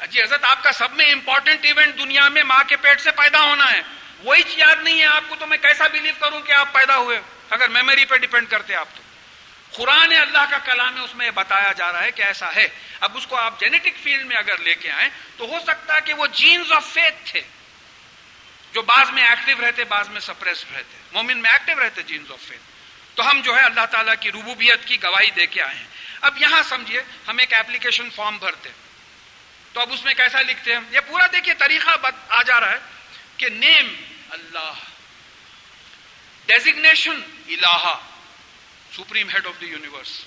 جی 0.07 0.23
حضرت، 0.23 0.45
آپ 0.45 0.63
کا 0.63 0.73
سب 0.73 0.93
میں 0.93 1.13
امپورٹنٹ 1.13 1.65
ایونٹ 1.65 1.99
دنیا 1.99 2.29
میں 2.29 2.43
ماں 2.43 2.65
کے 2.69 2.77
پیٹ 2.77 3.01
سے 3.01 3.11
پیدا 3.11 3.41
ہونا 3.41 3.73
ہے۔ 3.73 3.81
وہی 4.19 4.43
چیز 4.43 4.59
یاد 4.59 4.83
نہیں 4.83 5.01
ہے 5.01 5.07
آپ 5.07 5.25
کو 5.29 5.37
تو 5.37 5.47
میں 5.47 5.59
کیسا 5.59 5.87
بلیو 5.87 6.15
کروں 6.21 6.41
کہ 6.41 6.53
آپ 6.53 6.73
پیدا 6.73 6.97
ہوئے؟ 6.97 7.21
اگر 7.51 7.69
میموری 7.69 8.05
پہ 8.05 8.17
ڈیپینڈ 8.17 8.51
کرتے 8.51 8.75
آپ 8.75 8.89
تو۔ 8.97 9.04
قرآن 9.75 10.13
اللہ 10.13 10.45
کا 10.51 10.59
کلام 10.59 10.97
ہے، 10.97 11.01
اس 11.01 11.15
میں 11.15 11.31
بتایا 11.31 11.73
جا 11.73 11.93
رہا 11.93 12.03
ہے 12.03 12.11
کہ 12.11 12.23
ایسا 12.23 12.55
ہے۔ 12.57 12.67
اب 13.01 13.17
اس 13.17 13.27
کو 13.27 13.37
آپ 13.37 13.61
جینیٹک 13.61 13.97
فیلڈ 14.03 14.27
میں 14.27 14.37
اگر 14.37 14.59
لے 14.59 14.75
کے 14.75 14.91
آئیں، 14.91 15.09
تو 15.37 15.47
ہو 15.47 15.59
سکتا 15.67 15.95
ہے 15.95 16.01
کہ 16.05 16.15
وہ 16.15 16.27
جینز 16.27 16.73
آف 16.73 16.87
فیتھ 16.87 17.17
تھے، 17.25 17.41
جو 18.73 18.83
بعض 18.83 19.11
میں 19.11 19.23
ایکٹیو 19.23 19.57
رہتے، 19.61 19.85
بعض 19.85 20.09
میں 20.09 20.21
سپریس 20.21 20.65
رہتے۔ 20.75 20.97
مومن 21.13 21.39
میں 21.39 21.51
ایکٹیو 21.51 21.83
رہتے 21.83 22.03
جینز 22.03 22.31
آف 22.31 22.41
فیتھ 22.41 22.73
تو 23.15 23.31
ہم 23.31 23.41
جو 23.41 23.55
ہے 23.55 23.61
اللہ 23.61 23.87
تعالیٰ 23.91 24.15
کی 24.21 24.33
ربوبیت 24.33 24.87
کی 24.87 25.03
گواہی 25.03 25.31
دے 25.31 25.47
کے 25.47 25.63
آئے 25.63 25.75
ہیں۔ 25.75 25.87
اب 26.21 26.41
یہاں 26.43 26.63
سمجھیے، 26.63 27.03
ہم 27.29 27.37
ایک 27.41 27.55
ایپلیکیشن 27.55 28.09
فارم 28.11 28.39
بھرتے 28.39 28.71
تو 29.73 29.81
اب 29.81 29.93
اس 29.93 30.05
میں 30.05 30.15
کیسا 30.15 30.41
لکھتے 30.41 30.73
ہیں؟ 30.73 30.81
یہ 30.91 31.01
پورا 31.07 31.27
دیکھیے 31.33 31.55
طریقہ 31.55 31.91
آ 32.29 32.43
جا 32.43 32.61
رہا 32.61 32.71
ہے 32.71 32.79
کہ 33.37 33.49
نیم 33.49 33.95
اللہ 34.31 34.73
ڈیزیگنیشن 36.47 37.21
الہ 37.49 37.95
supreme 38.97 39.29
head 39.31 39.47
of 39.47 39.61
the 39.61 39.67
universe. 39.67 40.25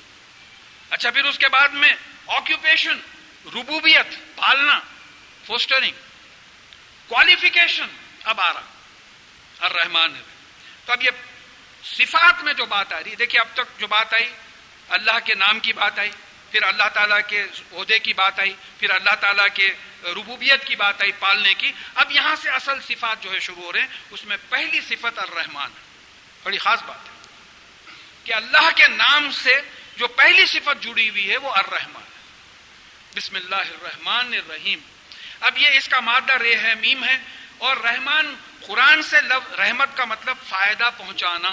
اچھا 0.89 1.11
پھر 1.11 1.25
اس 1.25 1.37
کے 1.39 1.49
بعد 1.49 1.69
میں 1.69 1.93
آکوپیشن 2.27 2.99
ربوبیت، 3.45 4.15
پالنا، 4.35 4.79
فوسٹرنگ، 5.45 5.95
کوالیفیکیشن، 7.07 7.87
اب 8.23 8.41
آ 8.41 8.53
رہا 8.53 8.61
الرحمان 9.59 10.21
تو 10.85 10.91
اب 10.91 11.03
یہ 11.03 11.09
صفات 11.83 12.43
میں 12.43 12.53
جو 12.53 12.65
بات 12.65 12.93
آ 12.93 12.99
رہی، 13.03 13.15
دیکھیے 13.15 13.41
اب 13.41 13.47
تک 13.53 13.79
جو 13.79 13.87
بات 13.87 14.13
آئی، 14.13 14.29
اللہ 14.89 15.19
کے 15.25 15.35
نام 15.35 15.59
کی 15.59 15.73
بات 15.73 15.99
آئی، 15.99 16.11
پھر 16.51 16.63
اللہ 16.63 16.89
تعالیٰ 16.93 17.19
کے 17.27 17.43
عہدے 17.71 17.99
کی 17.99 18.13
بات 18.13 18.39
آئی، 18.39 18.53
پھر 18.79 18.89
اللہ 18.89 19.15
تعالیٰ 19.21 19.47
کے 19.53 19.67
ربوبیت 20.03 20.65
کی 20.65 20.75
بات 20.75 21.01
آئی، 21.01 21.11
پالنے 21.19 21.53
کی۔ 21.53 21.71
اب 21.95 22.11
یہاں 22.11 22.35
سے 22.35 22.49
اصل 22.49 22.81
صفات 22.87 23.23
جو 23.23 23.33
ہے 23.33 23.39
شروع 23.39 23.63
ہو 23.63 23.73
رہے 23.73 23.79
ہیں، 23.79 23.87
اس 24.11 24.25
میں 24.25 24.37
پہلی 24.49 24.81
صفت 24.81 25.19
الرحمان 25.19 25.71
بڑی 26.43 26.57
خاص 26.57 26.83
بات 26.83 27.07
ہے۔ 27.07 27.16
کہ 28.27 28.33
اللہ 28.33 28.69
کے 28.75 28.87
نام 28.87 29.31
سے 29.31 29.61
جو 29.95 30.07
پہلی 30.07 30.45
صفت 30.45 30.83
جڑی 30.83 31.09
ہوئی 31.09 31.31
ہے 31.31 31.37
وہ 31.37 31.51
الرحمان 31.51 32.03
ہے۔ 32.03 32.21
بسم 33.15 33.35
اللہ 33.35 33.55
الرحمن 33.55 34.33
الرحیم۔ 34.33 34.79
اب 35.39 35.57
یہ 35.57 35.67
اس 35.73 35.87
کا 35.87 35.99
مادہ 35.99 36.33
رے 36.33 36.55
ہے، 36.55 36.75
میم 36.75 37.03
ہے۔ 37.03 37.17
اور 37.57 37.77
رحمان، 37.77 38.35
قرآن 38.61 39.01
سے 39.01 39.21
لف 39.21 39.53
رحمت 39.53 39.97
کا 39.97 40.05
مطلب 40.05 40.37
فائدہ 40.49 40.89
پہنچانا۔ 40.97 41.49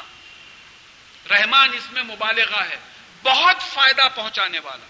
رحمان 1.31 1.71
اس 1.73 1.93
میں 1.93 2.02
مبالغہ 2.02 2.62
ہے، 2.62 2.76
بہت 3.23 3.57
فائدہ 3.75 4.02
پہنچانے 4.14 4.59
والا۔ 4.59 4.87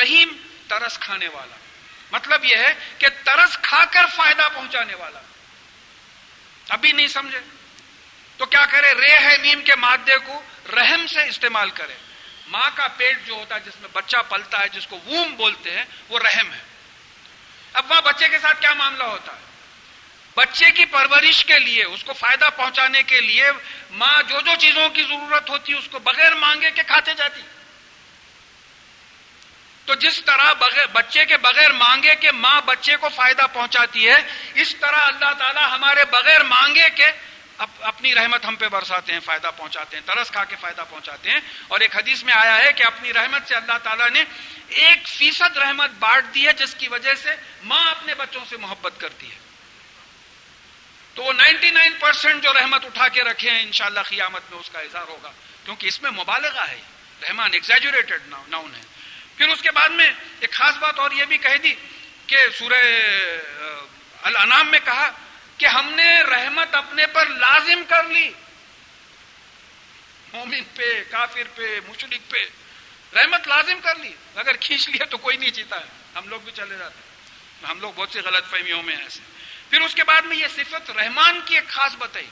رحیم، 0.00 0.28
ترس 0.68 0.98
کھانے 0.98 1.28
والا۔ 1.28 1.56
مطلب 2.10 2.44
یہ 2.44 2.56
ہے 2.56 2.74
کہ 2.98 3.06
ترس 3.24 3.58
کھا 3.62 3.84
کر 3.90 4.04
فائدہ 4.16 4.48
پہنچانے 4.54 4.94
والا۔ 4.94 5.20
ابھی 6.68 6.92
نہیں 6.92 7.06
سمجھے؟ 7.06 7.40
تو 8.36 8.46
کیا 8.46 8.66
کرے؟ 8.66 8.90
رے 8.92 9.18
ہے 9.20 9.36
نیم 9.36 9.62
کے 9.62 9.72
مادے 9.76 10.18
کو 10.24 10.42
رحم 10.74 11.06
سے 11.06 11.22
استعمال 11.28 11.70
کرے 11.70 11.94
ماں 12.48 12.68
کا 12.74 12.86
پیٹ 12.96 13.26
جو 13.26 13.34
ہوتا 13.34 13.54
ہے، 13.54 13.60
جس 13.60 13.80
میں 13.80 13.88
بچہ 13.92 14.16
پلتا 14.28 14.60
ہے، 14.60 14.68
جس 14.68 14.86
کو 14.86 14.98
ووم 15.06 15.34
بولتے 15.34 15.70
ہیں، 15.70 15.84
وہ 16.08 16.18
رحم 16.18 16.52
ہے۔ 16.52 16.60
اب 17.72 17.90
وہاں 17.90 18.00
بچے 18.00 18.28
کے 18.28 18.38
ساتھ 18.38 18.60
کیا 18.60 18.74
معاملہ 18.74 19.04
ہوتا 19.04 19.32
ہے؟ 19.32 19.38
بچے 20.34 20.70
کی 20.70 20.84
پرورش 20.84 21.44
کے 21.44 21.58
لیے، 21.58 21.84
اس 21.84 22.04
کو 22.04 22.12
فائدہ 22.12 22.44
پہنچانے 22.56 23.02
کے 23.02 23.20
لیے 23.20 23.44
ماں 23.90 24.22
جو 24.22 24.40
جو 24.40 24.52
چیزوں 24.58 24.88
کی 24.88 25.02
ضرورت 25.02 25.50
ہوتی 25.50 25.72
ہے 25.72 25.78
اس 25.78 25.88
کو 25.90 25.98
بغیر 25.98 26.34
مانگے 26.34 26.70
کے 26.70 26.82
کھاتے 26.82 27.14
جاتی۔ 27.14 27.40
تو 29.86 29.94
جس 29.94 30.22
طرح 30.24 30.52
بغیر، 30.52 30.86
بچے 30.92 31.24
کے 31.24 31.36
بغیر 31.36 31.72
مانگے 31.72 32.10
کہ 32.20 32.30
ماں 32.30 32.60
بچے 32.60 32.96
کو 32.96 33.08
فائدہ 33.08 33.42
پہنچاتی 33.52 34.08
ہے، 34.08 34.16
اس 34.54 34.76
طرح 34.80 34.96
اللہ 34.96 35.32
تعالیٰ 35.38 35.70
ہمارے 35.70 36.04
بغیر 36.04 36.42
مانگے 36.42 36.90
کے 36.96 37.35
اپنی 37.58 38.14
رحمت 38.14 38.44
ہم 38.44 38.56
پہ 38.56 38.68
برساتے 38.68 39.12
ہیں، 39.12 39.20
فائدہ 39.20 39.50
پہنچاتے 39.56 39.96
ہیں، 39.96 40.06
ترس 40.06 40.30
کھا 40.30 40.44
کے 40.44 40.56
فائدہ 40.60 40.82
پہنچاتے 40.90 41.30
ہیں۔ 41.30 41.40
اور 41.68 41.80
ایک 41.80 41.96
حدیث 41.96 42.22
میں 42.22 42.34
آیا 42.36 42.58
ہے 42.58 42.72
کہ 42.72 42.84
اپنی 42.86 43.12
رحمت 43.12 43.48
سے 43.48 43.54
اللہ 43.54 43.78
تعالیٰ 43.82 44.10
نے 44.10 44.24
ایک 44.68 45.08
فیصد 45.08 45.56
رحمت 45.56 45.90
بانٹ 45.90 46.34
دی 46.34 46.46
ہے، 46.46 46.52
جس 46.52 46.74
کی 46.74 46.88
وجہ 46.88 47.14
سے 47.14 47.30
ماں 47.62 47.90
اپنے 47.90 48.14
بچوں 48.14 48.44
سے 48.48 48.56
محبت 48.56 49.00
کرتی 49.00 49.30
ہے۔ 49.30 49.38
تو 51.14 51.22
وہ 51.22 51.32
نائنٹی 51.32 51.70
نائن 51.70 51.92
پرسینٹ 52.00 52.42
جو 52.42 52.52
رحمت 52.52 52.84
اٹھا 52.84 53.08
کے 53.08 53.22
رکھے 53.22 53.50
ہیں، 53.50 53.62
انشاءاللہ 53.62 54.00
قیامت 54.00 54.42
میں 54.50 54.58
اس 54.58 54.70
کا 54.70 54.80
اظہار 54.80 55.08
ہوگا۔ 55.08 55.32
کیونکہ 55.64 55.86
اس 55.86 56.02
میں 56.02 56.10
مبالغہ 56.10 56.64
ہے۔ 56.68 56.80
رحمان 57.22 57.50
ایکزیجوریٹڈ 57.52 58.34
ناؤن 58.48 58.74
ہے۔ 58.74 58.82
پھر 59.36 59.48
اس 59.48 59.62
کے 59.62 59.70
بعد 59.70 59.88
میں 59.88 60.10
ایک 60.40 60.52
خاص 60.52 60.76
بات 60.76 60.98
اور 60.98 61.10
یہ 61.10 61.24
بھی 61.24 61.38
کہہ 61.38 61.56
دی 61.56 61.72
کہ 62.26 62.36
سورہ 62.58 62.84
الانام 64.22 64.70
میں 64.70 64.78
کہا 64.84 65.10
کہ 65.58 65.66
ہم 65.66 65.94
نے 65.94 66.22
رحمت 66.22 66.74
اپنے 66.74 67.06
پر 67.06 67.26
لازم 67.26 67.82
کر 67.88 68.04
لی۔ 68.04 68.30
مومن 70.32 70.64
پہ، 70.74 71.04
کافر 71.10 71.42
پہ 71.54 71.80
مشرق 71.88 72.30
پہ 72.30 72.38
رحمت 73.14 73.48
لازم 73.48 73.78
کر 73.82 73.94
لی۔ 73.96 74.14
اگر 74.34 74.56
کھینچ 74.56 74.88
لیا 74.88 75.04
تو 75.04 75.18
کوئی 75.18 75.36
نہیں 75.36 75.50
جیتا 75.50 75.80
ہے 75.80 75.84
ہم 76.16 76.28
لوگ 76.28 76.40
بھی 76.40 76.52
چلے 76.52 76.78
جاتے 76.78 76.94
ہیں۔ 76.94 77.06
ہم 77.70 77.80
لوگ 77.80 77.92
بہت 77.96 78.08
سی 78.12 78.20
غلط 78.20 78.50
فہمیوں 78.50 78.82
میں 78.82 78.96
ایسے۔ 78.96 79.20
پھر 79.70 79.80
اس 79.80 79.94
کے 79.94 80.04
بعد 80.04 80.22
میں 80.22 80.36
یہ 80.36 80.48
صفت 80.48 80.90
رحمان 80.90 81.40
کی 81.44 81.54
ایک 81.54 81.68
خاص 81.68 81.96
بتائی۔ 81.96 82.26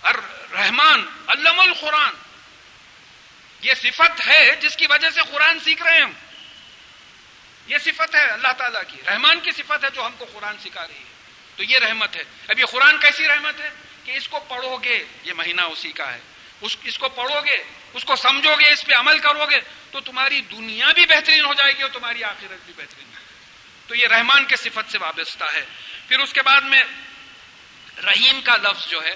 اور 0.00 0.14
رحمان، 0.52 1.06
علم 1.28 1.60
القرآن۔ 1.60 2.14
یہ 3.60 3.74
صفت 3.74 4.26
ہے 4.26 4.56
جس 4.60 4.76
کی 4.76 4.86
وجہ 4.86 5.10
سے 5.10 5.20
قرآن 5.30 5.60
سیکھ 5.60 5.82
رہے 5.82 5.94
ہیں 5.94 6.02
ہم۔ 6.02 6.12
یہ 7.66 7.78
صفت 7.78 8.14
ہے 8.14 8.24
اللہ 8.24 8.52
تعالیٰ 8.58 8.82
کی۔ 8.88 9.02
رحمان 9.06 9.40
کی 9.40 9.52
صفت 9.52 9.84
ہے 9.84 9.90
جو 9.90 10.06
ہم 10.06 10.12
کو 10.18 10.24
قرآن 10.24 10.58
سکھا 10.58 10.88
رہی 10.88 10.94
ہے۔ 10.94 11.09
تو 11.60 11.64
یہ 11.64 11.78
رحمت 11.78 12.16
ہے۔ 12.16 12.22
اب 12.48 12.58
یہ 12.58 12.64
قرآن 12.64 12.98
کیسی 12.98 13.28
رحمت 13.28 13.60
ہے 13.60 13.70
کہ 14.04 14.12
اس 14.12 14.28
کو 14.28 14.40
پڑھو 14.40 14.76
گے 14.76 15.04
یہ 15.22 15.32
مہینہ 15.32 15.60
اسی 15.60 15.92
کا 15.92 16.14
ہے۔ 16.14 16.20
اس 16.60 16.76
اس 16.84 16.98
کو 16.98 17.08
پڑھو 17.08 17.40
گے 17.40 17.62
اس 17.94 18.04
کو 18.04 18.16
سمجھو 18.16 18.54
گے 18.54 18.72
اس 18.72 18.86
پہ 18.86 18.92
عمل 18.94 19.18
کرو 19.18 19.46
گے 19.50 19.60
تو 19.90 20.00
تمہاری 20.00 20.40
دنیا 20.40 20.92
بھی 20.92 21.06
بہترین 21.06 21.44
ہو 21.44 21.54
جائے 21.54 21.72
گی 21.76 21.82
اور 21.82 21.90
تمہاری 21.90 22.24
آخرت 22.24 22.64
بھی 22.64 22.72
بہترین 22.76 23.10
تو 23.86 23.94
یہ 23.94 24.06
رحمان 24.06 24.44
کے 24.44 24.56
صفت 24.56 24.92
سے 24.92 24.98
وابستہ 24.98 25.44
ہے۔ 25.54 25.60
پھر 26.08 26.18
اس 26.18 26.32
کے 26.32 26.42
بعد 26.42 26.60
میں 26.60 26.82
رحیم 27.96 28.40
کا 28.40 28.56
لفظ 28.56 28.86
جو 28.86 29.02
ہے، 29.04 29.14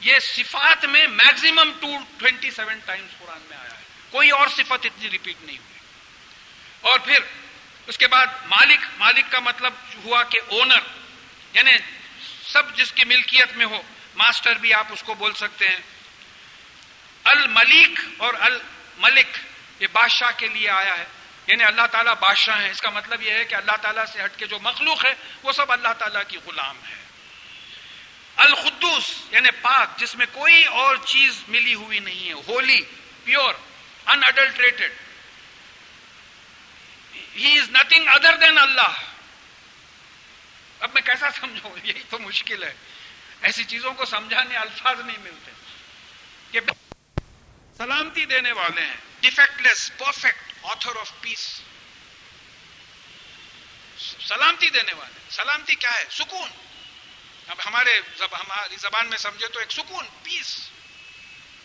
یہ 0.00 0.18
صفات 0.18 0.84
میں 0.84 1.06
maximum 1.06 1.72
to 1.80 1.98
twenty 2.18 2.50
seven 2.50 2.78
times 2.84 3.18
قرآن 3.18 3.40
میں 3.48 3.56
آیا 3.56 3.70
ہے۔ 3.70 3.82
کوئی 4.10 4.30
اور 4.30 4.48
صفت 4.48 4.86
اتنی 4.86 5.10
ریپیٹ 5.10 5.36
نہیں 5.42 5.58
ہوئی۔ 5.58 5.78
اور 6.80 6.98
پھر 6.98 7.18
اس 7.86 7.98
کے 7.98 8.06
بعد 8.06 8.26
مالک 8.26 8.80
مالک 8.98 9.24
کا 9.30 9.40
مطلب 9.40 9.72
ہوا 10.04 10.22
کہ 10.22 10.40
اونر 10.48 10.99
یعنی 11.52 11.72
سب 12.46 12.76
جس 12.76 12.92
کی 12.92 13.04
ملکیت 13.04 13.56
میں 13.56 13.66
ہو، 13.66 13.82
ماسٹر 14.14 14.54
بھی 14.54 14.74
آپ 14.74 14.86
اس 14.90 15.02
کو 15.02 15.14
بول 15.14 15.32
سکتے 15.34 15.68
ہیں۔ 15.68 15.78
الملک 17.24 18.00
اور 18.16 18.34
الملک، 18.40 19.38
یہ 19.80 19.86
بادشاہ 19.92 20.30
کے 20.36 20.48
لیے 20.48 20.70
آیا 20.70 20.98
ہے۔ 20.98 21.04
یعنی 21.46 21.64
اللہ 21.64 21.86
تعالیٰ 21.90 22.14
بادشاہ 22.14 22.62
ہیں۔ 22.62 22.70
اس 22.70 22.82
کا 22.82 22.90
مطلب 22.90 23.22
یہ 23.22 23.30
ہے 23.30 23.44
کہ 23.44 23.54
اللہ 23.54 23.76
تعالیٰ 23.82 24.04
سے 24.06 24.24
ہٹ 24.24 24.36
کے 24.36 24.46
جو 24.46 24.58
مخلوق 24.62 25.06
ہے، 25.06 25.14
وہ 25.42 25.52
سب 25.52 25.72
اللہ 25.72 25.92
تعالیٰ 25.98 26.22
کی 26.28 26.38
غلام 26.46 26.76
ہے۔ 26.88 26.96
الخدوس 28.36 29.14
یعنی 29.30 29.50
پاک، 29.50 29.98
جس 29.98 30.16
میں 30.16 30.26
کوئی 30.32 30.64
اور 30.64 30.96
چیز 30.96 31.42
ملی 31.48 31.74
ہوئی 31.74 31.98
نہیں 31.98 32.28
ہے۔ 32.28 32.32
Holy, 32.32 32.80
pure 33.24 33.54
unadulterated 34.06 34.92
he 37.36 37.58
is 37.58 37.70
nothing 37.70 38.08
other 38.08 38.36
than 38.36 38.58
اللہ 38.58 39.09
اب 40.80 40.90
میں 40.94 41.02
کیسا 41.02 41.30
سمجھوں؟ 41.30 41.70
یہی 41.84 42.02
تو 42.10 42.18
مشکل 42.18 42.64
ہے۔ 42.64 42.74
ایسی 43.42 43.64
چیزوں 43.64 43.94
کو 43.94 44.04
سمجھانے 44.04 44.56
الفاظ 44.56 45.00
نہیں 45.00 45.18
ملتے۔ 45.18 45.50
کہ 46.50 46.60
سلامتی 47.78 48.24
دینے 48.24 48.52
والے 48.52 48.80
ہیں۔ 48.80 48.96
Defectless 49.62 49.90
perfect 49.98 50.52
author 50.62 50.96
of 50.96 51.12
peace 51.20 51.60
سلامتی 54.28 54.70
دینے 54.70 54.94
والے 54.94 55.20
سلامتی 55.30 55.74
کیا 55.74 55.90
ہے؟ 55.90 56.04
سکون۔ 56.10 56.50
اب 57.46 57.56
ہمارے 57.66 58.00
ہماری 58.20 58.76
زبان 58.76 59.06
میں 59.06 59.18
سمجھے 59.18 59.46
تو 59.46 59.58
ایک 59.58 59.72
سکون 59.72 60.04
پیس 60.22 60.70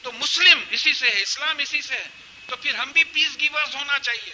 تو 0.01 0.11
مسلم 0.11 0.63
اسی 0.69 0.93
سے 0.93 1.07
ہے، 1.07 1.21
اسلام 1.21 1.57
اسی 1.57 1.81
سے 1.81 1.95
ہے۔ 1.95 2.07
تو 2.47 2.55
پھر 2.55 2.75
ہم 2.75 2.91
بھی 2.91 3.03
پیس 3.03 3.39
گیورز 3.39 3.75
ہونا 3.75 3.99
چاہیے۔ 3.99 4.33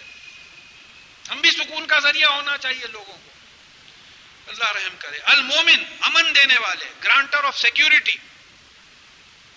ہم 1.30 1.40
بھی 1.40 1.50
سکون 1.50 1.86
کا 1.86 1.98
ذریعہ 1.98 2.28
ہونا 2.28 2.58
چاہیے 2.58 2.86
لوگوں 2.86 3.18
کو۔ 3.24 3.31
اللہ 4.52 4.82
رحم 4.82 4.96
کرے۔ 4.98 5.18
المومن 5.24 5.84
امن 6.00 6.34
دینے 6.34 6.54
والے، 6.60 6.84
گرانٹر 7.04 7.44
آف 7.44 7.58
سیکورٹی 7.58 8.12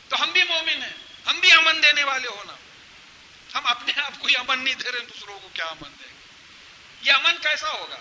تو 0.09 0.23
ہم 0.23 0.31
بھی 0.31 0.43
مومن 0.43 0.83
ہیں، 0.83 0.93
ہم 1.27 1.39
بھی 1.39 1.51
امن 1.51 1.83
دینے 1.83 2.03
والے 2.03 2.27
ہونا 2.27 2.53
ہم 3.53 3.65
اپنے 3.65 3.93
آپ 4.01 4.19
کو 4.19 4.29
یہ 4.29 4.37
امن 4.37 4.63
نہیں 4.63 4.75
دے 4.75 4.91
رہے، 4.91 4.99
دوسروں 4.99 5.39
کو 5.39 5.49
کیا 5.53 5.65
امن 5.65 5.89
دیں 5.99 6.07
گے؟ 6.07 6.19
یہ 7.01 7.11
امن 7.11 7.37
کیسا 7.41 7.69
ہوگا؟ 7.69 7.97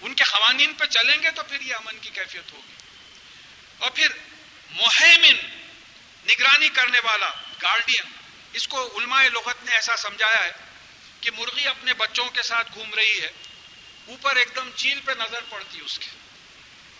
ان 0.00 0.14
کے 0.14 0.24
قوانین 0.24 0.74
پہ 0.74 0.84
چلیں 0.84 1.22
گے 1.22 1.30
تو 1.30 1.42
پھر 1.42 1.60
یہ 1.60 1.74
امن 1.74 1.98
کی 1.98 2.10
کیفیت 2.10 2.52
ہوگی۔ 2.52 2.74
اور 3.78 3.90
پھر 3.90 4.08
مہمن 4.70 5.36
نگرانی 6.24 6.68
کرنے 6.68 6.98
والا 6.98 7.28
گارڈین 7.62 8.12
اس 8.52 8.68
کو 8.68 8.98
علماء 8.98 9.22
لغت 9.22 9.64
نے 9.64 9.72
ایسا 9.72 9.96
سمجھایا 9.96 10.44
ہے 10.44 10.52
کہ 11.20 11.30
مرغی 11.30 11.68
اپنے 11.68 11.94
بچوں 11.94 12.30
کے 12.30 12.42
ساتھ 12.42 12.68
گھوم 12.74 12.94
رہی 12.94 13.20
ہے، 13.22 13.30
اوپر 14.06 14.36
ایک 14.36 14.56
دم 14.56 14.70
چیل 14.76 15.00
پہ 15.00 15.12
نظر 15.12 15.40
پڑتی 15.48 15.78
اس 15.84 15.98
کے۔ 15.98 16.10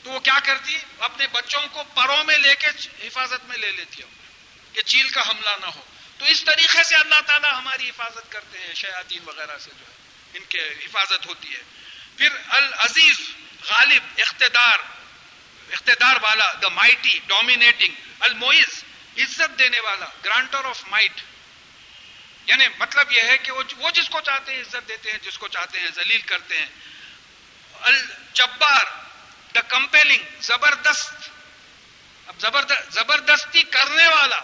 تو 0.05 0.11
وہ 0.11 0.21
کیا 0.21 0.39
کرتی؟ 0.45 0.79
اپنے 0.99 1.27
بچوں 1.27 1.63
کو 1.73 1.85
پروں 1.85 2.25
میں 2.25 2.39
لے 2.39 2.55
کے 2.55 2.67
حفاظت 3.07 3.45
میں 3.45 3.57
لے 3.57 3.71
لیتی 3.71 4.03
ہے۔ 4.03 4.07
کہ 4.73 4.83
چیل 4.83 5.09
کا 5.09 5.23
حملہ 5.29 5.51
نہ 5.61 5.67
ہو۔ 5.67 5.85
تو 6.19 6.25
اس 6.25 6.45
طریقے 6.45 6.83
سے 6.83 6.95
اللہ 6.97 7.21
تعالیٰ 7.27 7.53
ہماری 7.53 7.89
حفاظت 7.89 8.33
کرتے 8.33 8.59
ہیں، 8.59 8.75
شیاطین 8.75 9.23
وغیرہ 9.27 9.59
سے 9.59 9.71
جو 9.79 9.87
ہے، 9.87 9.93
ان 10.39 10.45
کے 10.45 10.69
حفاظت 10.69 11.27
ہوتی 11.27 11.55
ہے۔ 11.55 11.63
پھر 12.17 12.29
العزیز، 12.49 13.21
غالب، 13.71 14.03
اقتدار 14.19 14.79
اقتدار 15.73 16.15
والا 16.23 16.53
دا 16.63 16.69
مائٹی 16.69 17.19
ڈومینیٹنگ 17.27 17.95
الموئز 18.21 18.85
عزت 19.19 19.59
دینے 19.59 19.81
والا 19.81 20.07
گرانٹر 20.25 20.65
آف 20.65 20.85
مائٹ 20.87 21.23
یعنی 22.47 22.65
مطلب 22.79 23.13
یہ 23.13 23.23
ہے 23.23 23.39
کہ 23.39 23.53
وہ 23.53 23.91
جس 23.91 24.09
کو 24.09 24.21
چاہتے 24.21 24.53
ہیں، 24.53 24.61
عزت 24.61 24.89
دیتے 24.89 25.13
ہیں، 25.13 25.19
جس 25.19 25.39
کو 25.39 25.49
چاہتے 25.49 25.81
ہیں، 25.81 25.89
ذلیل 25.95 26.21
کرتے 26.21 26.59
ہیں۔ 26.59 26.67
الجبار 27.73 29.04
دا 29.55 29.61
کمپیلنگ 29.61 30.23
زبردست. 30.41 31.31
اب 32.27 32.41
زبردستی 32.91 33.63
کرنے 33.63 34.07
والا 34.09 34.41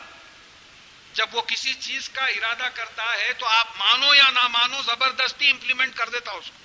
جب 1.12 1.35
وہ 1.35 1.43
کسی 1.43 1.73
چیز 1.75 2.09
کا 2.09 2.25
ارادہ 2.25 2.69
کرتا 2.75 3.05
ہے 3.12 3.33
تو 3.33 3.47
آپ 3.47 3.69
مانو 3.76 4.14
یا 4.14 4.31
نہ 4.31 4.47
مانو 4.49 4.83
زبردستی 4.83 5.50
امپلیمنٹ 5.50 5.97
کر 5.97 6.09
دیتا 6.09 6.33
اس 6.33 6.47
کو۔ 6.47 6.59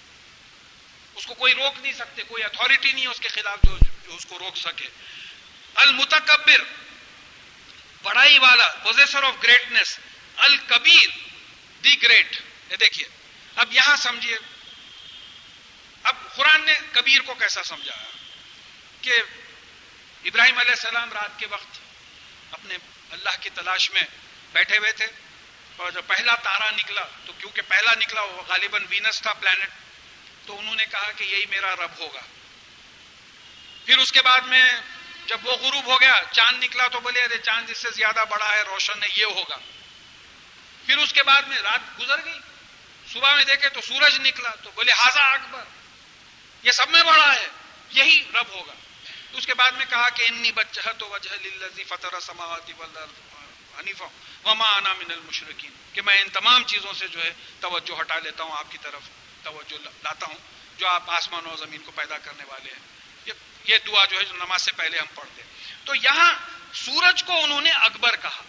اس 1.15 1.25
کو 1.25 1.33
کوئی 1.33 1.53
روک 1.53 1.79
نہیں 1.79 1.93
سکتے، 1.93 2.23
کوئی 2.23 2.43
اتارٹی 2.43 2.91
نہیں 2.91 3.05
ہے 3.05 3.09
اس 3.09 3.19
کے 3.19 3.29
خلاف 3.29 3.59
جو 3.63 3.77
جو 3.77 4.15
اس 4.15 4.25
کو 4.25 4.39
روک 4.39 4.57
سکے۔ 4.57 4.87
المتکبر، 5.75 6.61
بڑائی 8.01 8.37
والا 8.39 8.67
پوزیسر 8.83 9.23
آف 9.23 9.33
گریٹنس 9.43 9.99
الکبیر 10.37 11.09
دی 11.83 12.01
گریٹ 12.01 12.35
یہ 12.69 12.75
دیکھیے، 12.75 13.07
اب 13.55 13.73
یہاں 13.73 13.95
سمجھیے۔ 13.95 14.37
اب 16.03 16.15
قرآن 16.35 16.61
نے 16.65 16.73
کبیر 16.91 17.21
کو 17.21 17.33
کیسا 17.33 17.63
سمجھا 17.63 17.95
کہ 19.05 19.13
ابراہیم 20.25 20.57
علیہ 20.57 20.71
السلام 20.71 21.13
رات 21.13 21.39
کے 21.39 21.45
وقت 21.47 21.79
اپنے 22.51 22.77
اللہ 23.11 23.29
کی 23.41 23.49
تلاش 23.49 23.91
میں 23.91 24.01
بیٹھے 24.51 24.77
ہوئے 24.77 24.91
تھے 24.91 25.05
اور 25.75 25.91
جب 25.91 26.01
پہلا 26.07 26.35
تارا 26.35 26.71
نکلا 26.71 27.01
تو 27.25 27.33
کیونکہ 27.33 27.61
پہلا 27.67 27.91
نکلا 27.95 28.21
وہ 28.21 28.41
غالباً 28.41 28.85
وینس 28.89 29.21
تھا 29.21 29.33
پلانٹ 29.33 29.69
تو 30.45 30.59
انہوں 30.59 30.75
نے 30.75 30.85
کہا 30.85 31.11
کہ 31.11 31.23
یہی 31.23 31.45
میرا 31.45 31.75
رب 31.75 31.99
ہوگا۔ 31.99 32.21
پھر 33.85 33.97
اس 33.97 34.11
کے 34.11 34.21
بعد 34.21 34.39
میں 34.39 34.69
جب 35.25 35.47
وہ 35.47 35.51
غروب 35.51 35.85
ہو 35.85 36.01
گیا، 36.01 36.11
چاند 36.31 36.63
نکلا 36.63 36.87
تو 36.87 36.99
بولے، 36.99 37.23
ارے 37.23 37.37
چاند 37.37 37.69
اس 37.69 37.77
سے 37.77 37.89
زیادہ 37.91 38.23
بڑا 38.29 38.53
ہے، 38.53 38.61
روشن 38.61 39.03
ہے، 39.03 39.07
یہ 39.17 39.25
ہوگا۔ 39.25 39.57
پھر 40.85 40.97
اس 40.97 41.13
کے 41.13 41.23
بعد 41.23 41.41
میں 41.41 41.57
رات 41.57 41.99
گزر 41.99 42.25
گئی۔ 42.25 42.39
صبح 43.13 43.35
میں 43.35 43.43
دیکھے 43.43 43.69
تو 43.69 43.81
سورج 43.81 44.19
نکلا 44.27 44.49
تو 44.49 44.71
بولے 44.71 44.91
ہاضا 44.91 45.21
اکبر، 45.21 45.63
یہ 46.63 46.71
سب 46.71 46.89
میں 46.89 47.03
بڑا 47.03 47.35
ہے، 47.35 47.47
یہی 47.89 48.23
رب 48.33 48.49
ہوگا۔ 48.49 48.73
اس 49.37 49.45
کے 49.45 49.53
بعد 49.53 49.71
میں 49.71 49.85
کہا 49.89 50.09
کہ 50.15 50.23
انی 50.27 50.51
بچہ 50.51 50.91
تو 50.97 51.07
وجہ 51.09 51.83
فتح 51.87 52.19
سماواتی 52.21 52.73
حنیفہ. 53.77 54.03
وما 54.45 54.65
انا 54.77 54.93
من 54.93 55.11
المشرقین 55.11 55.71
کہ 55.93 56.01
میں 56.01 56.17
ان 56.21 56.29
تمام 56.29 56.63
چیزوں 56.63 56.93
سے 56.93 57.07
جو 57.07 57.23
ہے 57.23 57.31
توجہ 57.61 57.99
ہٹا 58.01 58.19
لیتا 58.19 58.43
ہوں 58.43 58.57
آپ 58.57 58.71
کی 58.71 58.77
طرف. 58.81 59.09
توجہ 59.43 59.77
لاتا 59.83 60.25
ہوں 60.27 60.37
جو 60.77 60.87
آپ 60.87 61.09
آسمان 61.11 61.45
و 61.45 61.55
زمین 61.55 61.81
کو 61.83 61.91
پیدا 61.95 62.17
کرنے 62.17 62.43
والے 62.47 62.69
ہیں. 62.71 63.33
یہ 63.65 63.77
دعا 63.85 64.03
جو 64.05 64.17
ہے 64.19 64.23
جو 64.23 64.35
نماز 64.35 64.61
سے 64.61 64.71
پہلے 64.77 64.97
ہم 64.97 65.05
پڑھتے 65.15 65.41
ہیں. 65.41 65.49
تو 65.85 65.95
یہاں 65.95 66.31
سورج 66.75 67.23
کو 67.23 67.43
انہوں 67.43 67.61
نے 67.61 67.71
اکبر 67.71 68.15
کہا. 68.21 68.43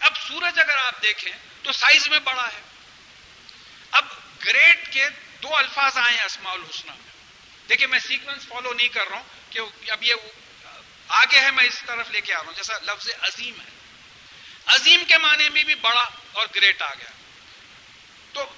اب 0.00 0.16
سورج 0.26 0.58
اگر 0.58 0.76
آپ 0.76 1.02
دیکھیں 1.02 1.32
تو 1.62 1.72
سائز 1.72 2.08
میں 2.08 2.18
بڑا 2.20 2.46
ہے. 2.46 2.60
اب 3.90 4.04
گریٹ 4.44 4.92
کے 4.92 5.08
دو 5.42 5.56
الفاظ 5.56 5.96
آئے 5.96 6.16
ہیں 6.16 6.24
اسماء 6.24 6.52
الحسنہ 6.52 6.92
میں. 6.92 7.12
دیکھیں 7.68 7.86
میں 7.86 7.98
سیکوینس 7.98 8.46
فالو 8.46 8.72
نہیں 8.72 8.88
کر 8.88 9.08
رہا 9.08 9.16
ہوں. 9.16 9.36
کہ 9.50 9.90
اب 9.90 10.04
یہ 10.04 10.14
آگے 11.08 11.40
ہے، 11.40 11.50
میں 11.50 11.64
اس 11.64 11.82
طرف 11.86 12.10
لے 12.10 12.20
کے 12.20 12.34
آ 12.34 12.38
رہا 12.38 12.46
ہوں۔ 12.46 12.54
جیسا 12.54 12.78
لفظ 12.78 13.08
عظیم 13.20 13.60
ہے۔ 13.60 13.66
عظیم 14.66 15.04
کے 15.08 15.18
معنی 15.18 15.48
میں 15.48 15.62
بھی 15.62 15.74
بڑا 15.74 16.04
اور 16.32 16.46
گریٹ 16.54 16.82
آ 16.82 16.94
گیا۔ 16.94 17.10
تو 18.32 18.52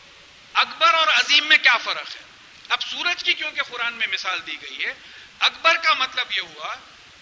اکبر 0.54 0.94
اور 0.94 1.06
عظیم 1.08 1.46
میں 1.46 1.58
کیا 1.58 1.76
فرق 1.76 2.16
ہے؟ 2.16 2.20
اب 2.68 2.82
سورج 2.82 3.24
کی 3.24 3.34
کیونکہ 3.34 3.62
قرآن 3.62 3.94
میں 3.94 4.06
مثال 4.12 4.46
دی 4.46 4.56
گئی 4.62 4.84
ہے، 4.84 4.94
اکبر 5.40 5.76
کا 5.76 5.94
مطلب 5.94 6.26
یہ 6.36 6.40
ہوا 6.40 6.74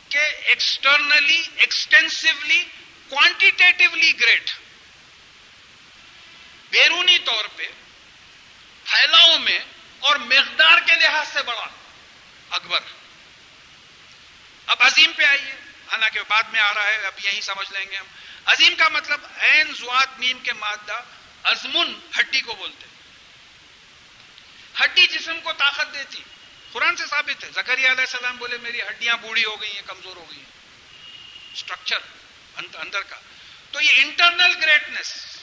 کہ 0.09 0.19
ایکسٹرنلی 0.19 1.43
ایکسٹینسولی 1.57 2.65
کوانٹیٹیولی 3.09 4.21
گریٹ 4.21 4.51
بیرونی 6.71 7.19
طور 7.19 7.45
پہ 7.57 7.69
پھیلاؤ 8.85 9.39
میں 9.39 9.59
اور 9.99 10.17
مقدار 10.17 10.79
کے 10.79 10.97
لحاظ 10.97 11.29
سے 11.33 11.43
بڑا 11.43 11.67
اکبر۔ 12.51 12.81
اب 14.69 14.77
عظیم 14.81 15.13
پہ 15.17 15.25
آئیے۔ 15.25 15.53
حالانکہ 15.93 16.21
بعد 16.29 16.43
میں 16.43 16.61
آ 16.61 16.75
رہا 16.75 16.87
ہے، 16.87 17.07
اب 17.07 17.13
یہی 17.25 17.41
سمجھ 17.41 17.73
لیں 17.73 17.91
گے 17.91 17.97
ہم۔ 17.97 18.07
عظیم 18.45 18.75
کا 18.79 18.89
مطلب 18.89 19.21
این 19.41 19.73
زوات 19.73 20.19
نیم 20.19 20.39
کے 20.39 20.53
مادہ 20.53 21.01
ازمن 21.45 21.95
ہڈی 22.19 22.41
کو 22.41 22.55
بولتے 22.55 22.87
ہڈی 24.85 25.07
جسم 25.07 25.41
کو 25.41 25.53
طاقت 25.53 25.95
دیتی۔ 25.95 26.23
قرآن 26.73 26.97
سے 26.97 27.07
ثابت 27.07 27.45
ہے 27.45 27.51
زکری 27.55 27.83
علیہ 27.83 28.01
السلام 28.01 28.37
بولے، 28.37 28.59
میری 28.59 28.83
ہڈیاں 28.83 29.17
بوڑھی 29.17 29.45
ہو 29.45 29.61
گئی 29.61 29.73
ہیں، 29.75 29.83
کمزور 29.87 30.17
ہو 30.17 30.31
گئی 30.31 30.39
ہیں۔ 30.39 30.51
اسٹرکچر 31.55 31.99
اندر 32.57 33.03
کا۔ 33.03 33.17
تو 33.73 33.81
یہ 33.81 33.91
انٹرنل 33.97 34.53
گریٹنس 34.63 35.37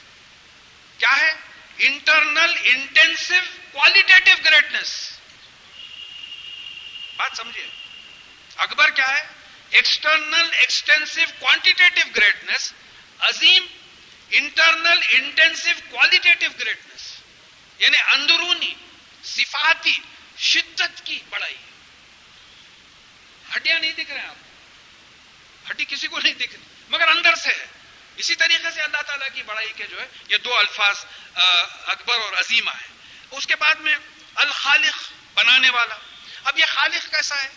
کیا 0.98 1.18
ہے؟ 1.18 1.34
انٹرنل 1.78 2.56
انٹینسو 2.64 3.34
کوالٹیٹو 3.72 4.32
گریٹنس 4.46 5.20
بات 7.16 7.38
سمجھیے۔ 7.38 7.85
اکبر 8.58 8.90
کیا 8.90 9.08
ہے؟ 9.08 9.28
ایکسٹرنل 9.70 10.50
ایکسٹینسو 10.54 11.22
کوانٹیٹیو 11.40 12.04
گریٹنس 12.16 12.74
عظیم 13.20 13.66
انٹرنل 14.32 15.00
انٹینسو 15.10 15.70
کوالٹیٹو 15.90 16.46
گریٹنس 16.60 17.14
یعنی 17.80 17.98
اندرونی، 18.16 18.74
صفاتی، 19.24 19.92
شدت 20.38 21.06
کی 21.06 21.20
بڑائی۔ 21.30 21.56
ہڈیاں 23.56 23.80
نہیں 23.80 23.92
دکھ 23.92 24.12
رہے 24.12 24.20
ہیں 24.20 24.28
آپ۔ 24.28 25.72
ہڈی 25.72 25.86
کسی 25.86 26.08
کو 26.08 26.20
نہیں 26.20 26.34
دکھ 26.34 26.54
رہی، 26.54 26.64
مگر 26.90 27.08
اندر 27.08 27.36
سے 27.36 27.50
ہے۔ 27.50 27.66
اسی 28.16 28.36
طریقے 28.36 28.72
سے 28.72 28.82
اللہ 28.82 29.02
تعالیٰ 29.02 29.28
کی 29.34 29.44
بڑائی 29.44 29.74
کے 29.76 29.88
جو 29.88 30.02
ہے، 30.02 30.08
یہ 30.30 30.38
دو 30.38 30.58
الفاظ 30.58 31.06
اکبر 31.88 32.20
اور 32.20 32.34
عظیم 32.34 32.68
آئے 32.68 32.88
اس 33.32 33.48
کے 33.48 33.56
بعد 33.56 33.76
میں 33.76 33.96
الخالق 34.36 35.12
بنانے 35.34 35.70
والا۔ 35.70 35.96
اب 36.44 36.60
یہ 36.60 36.66
خالق 36.68 37.12
کیسا 37.12 37.44
ہے؟ 37.44 37.48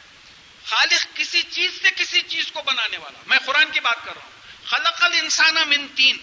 خالق 0.70 1.16
کسی 1.16 1.42
چیز 1.42 1.82
سے 1.82 1.88
کسی 1.96 2.22
چیز 2.22 2.52
کو 2.52 2.62
بنانے 2.62 2.96
والا 2.96 3.18
میں 3.26 3.38
قرآن 3.38 3.70
کی 3.70 3.80
بات 3.80 4.04
کر 4.04 4.14
رہا 4.14 4.22
ہوں۔ 4.22 4.66
خلق 4.66 5.04
الانسان 5.04 5.54
من 5.54 5.88
تین۔ 5.88 6.16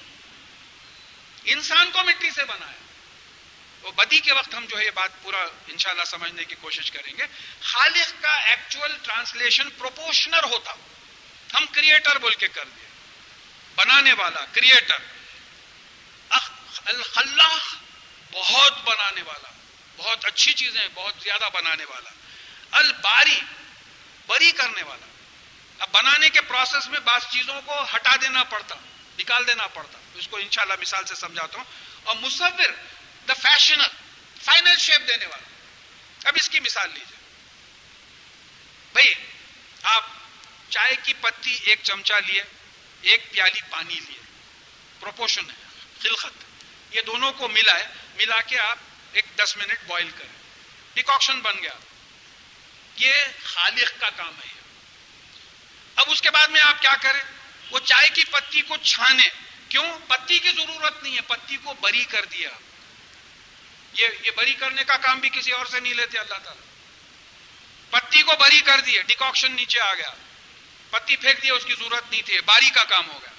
انسان 1.44 1.92
کو 1.92 2.04
مٹی 2.04 2.32
سے 2.32 2.46
بنایا 2.46 2.86
وہ 3.82 3.92
بدی 3.92 4.20
کے 4.20 4.34
وقت 4.34 4.56
ہم 4.56 4.66
جو 4.66 4.80
ہے 4.80 4.86
یہ 4.86 4.92
بات 4.92 5.12
پورا 5.22 5.38
انشاءاللہ 5.68 6.04
سمجھنے 6.04 6.46
کی 6.46 6.56
کوشش 6.62 6.92
کریں 6.92 7.18
گے۔ 7.18 7.24
خالق 7.62 8.22
کا 8.22 8.34
ایکچوئل 8.34 8.98
ٹرانسلیشن 9.04 9.70
پروپوشنر 9.70 10.44
ہوتا۔ 10.44 10.72
ہم 11.54 11.66
کریٹر 11.72 12.18
بول 12.18 12.36
کے 12.36 12.48
کر 12.48 12.66
دیں 12.66 12.88
بنانے 13.76 14.14
والا 14.14 14.46
کریٹر 14.46 14.98
الخلاق 16.86 17.76
بہت 18.32 18.84
بنانے 18.84 19.22
والا۔ 19.22 19.52
بہت 19.98 20.26
اچھی 20.26 20.54
چیزیں، 20.54 20.88
بہت 20.94 21.14
زیادہ 21.24 21.50
بنانے 21.54 21.86
والا۔ 21.86 22.10
الباری 22.72 23.40
بری 24.28 24.52
کرنے 24.52 24.84
والا۔ 24.84 25.06
اب 25.80 25.90
بنانے 25.92 26.30
کے 26.30 26.42
پروسیس 26.42 26.88
میں 26.88 27.00
بعض 27.00 27.22
چیزوں 27.32 27.62
کو 27.66 27.84
ہٹا 27.96 28.16
دینا 28.22 28.44
پڑتا، 28.44 28.76
نکال 29.20 29.48
دینا 29.48 29.68
پڑتا۔ 29.68 30.00
اس 30.14 30.28
کو 30.28 30.38
انشاءاللہ 30.38 30.74
مثال 30.82 31.06
سے 31.06 31.16
سمجھاتا 31.16 31.58
ہوں۔ 31.58 31.66
اور 32.04 32.16
مصور 32.16 32.50
دا 33.28 33.34
فیشنر 33.34 33.88
فائنل 34.44 34.78
شیپ 34.80 35.10
دینے 35.10 35.26
والا۔ 35.26 35.48
اب 36.30 36.34
اس 36.36 36.50
کی 36.50 36.60
مثال 36.60 36.90
لیجیے 36.94 37.18
بھائی 38.94 39.14
آپ 39.84 40.06
چائے 40.70 40.96
کی 41.04 41.14
پتی 41.14 41.58
ایک 41.64 41.80
چمچہ 41.84 42.14
لیے، 42.28 42.44
ایک 43.02 43.32
پیالی 43.32 43.60
پانی 43.70 43.94
لیے۔ 43.94 44.20
پروپوشن 45.00 45.50
ہے 45.50 45.56
خلخت 46.02 46.44
یہ 46.96 47.02
دونوں 47.02 47.32
کو 47.32 47.48
ملا 47.48 47.80
ہے، 47.80 47.88
ملا 48.16 48.42
کے 48.42 48.60
آپ 48.60 48.78
ایک 49.12 49.26
دس 49.36 49.58
منٹ 49.58 49.88
بوائل 49.88 50.10
کریں۔ 50.18 50.44
ڈیکاکشن 50.94 51.40
بن 51.40 51.54
گیا۔ 51.62 51.74
یہ 52.98 53.12
خالق 53.44 54.02
کا 54.02 54.10
کام 54.10 54.36
ہے 54.36 54.56
اب 55.96 56.06
اس 56.08 56.22
کے 56.22 56.32
بعد 56.32 56.48
میں 56.48 56.62
آپ 56.64 56.82
کیا 56.82 56.94
کریں؟ 57.02 57.22
وہ 57.72 57.80
چائے 57.80 58.08
کی 58.08 58.22
پتی 58.32 58.62
کو 58.62 58.78
چھانے۔ 58.78 59.24
کیوں؟ 59.70 60.00
پتی 60.08 60.40
کی 60.40 60.50
ضرورت 60.50 61.04
نہیں 61.04 61.16
ہے، 61.16 61.22
پتی 61.22 61.58
کو 61.58 61.74
بری 61.74 62.04
کر 62.04 62.26
دیا۔ 62.26 62.50
یہ 63.94 64.08
یہ 64.24 64.32
بری 64.32 64.54
کرنے 64.54 64.84
کا 64.84 64.98
کام 64.98 65.20
بھی 65.20 65.30
کسی 65.30 65.52
اور 65.52 65.66
سے 65.66 65.80
نہیں 65.80 65.94
لیتے، 65.94 66.20
اللہ 66.20 66.36
تعالیٰ۔ 66.36 66.64
پتی 67.90 68.22
کو 68.22 68.32
بری 68.40 68.60
کر 68.60 68.80
دیا، 68.80 69.02
ڈیکاکشن 69.02 69.52
نیچے 69.52 69.80
آ 69.80 69.94
گیا۔ 69.94 70.10
پتی 70.90 71.16
پھینک 71.16 71.44
دیا، 71.44 71.54
اس 71.54 71.66
کی 71.66 71.74
ضرورت 71.74 72.12
نہیں 72.12 72.22
تھی، 72.22 72.42
باری 72.42 72.70
کا 72.70 72.84
کام 72.84 73.08
ہو 73.08 73.20
گیا۔ 73.22 73.32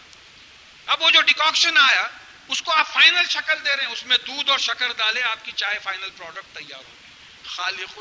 اب 0.86 1.02
وہ 1.02 1.10
جو 1.10 1.20
ڈیکاکشن 1.20 1.76
آیا، 1.76 2.06
اس 2.48 2.62
کو 2.62 2.72
آپ 2.72 2.92
فائنل 2.92 3.22
شکل 3.30 3.64
دے 3.64 3.76
رہے 3.76 3.84
ہیں۔ 3.84 3.92
اس 3.92 4.06
میں 4.06 4.16
دودھ 4.26 4.50
اور 4.50 4.58
شکر 4.58 4.92
ڈالے 4.92 5.22
آپ 5.22 5.44
کی 5.44 5.52
چائے 5.52 5.78
فائنل 5.82 6.08
پروڈکٹ 6.16 6.58
تیار 6.58 6.84
ہوگی 6.88 7.06
خالق 7.48 7.98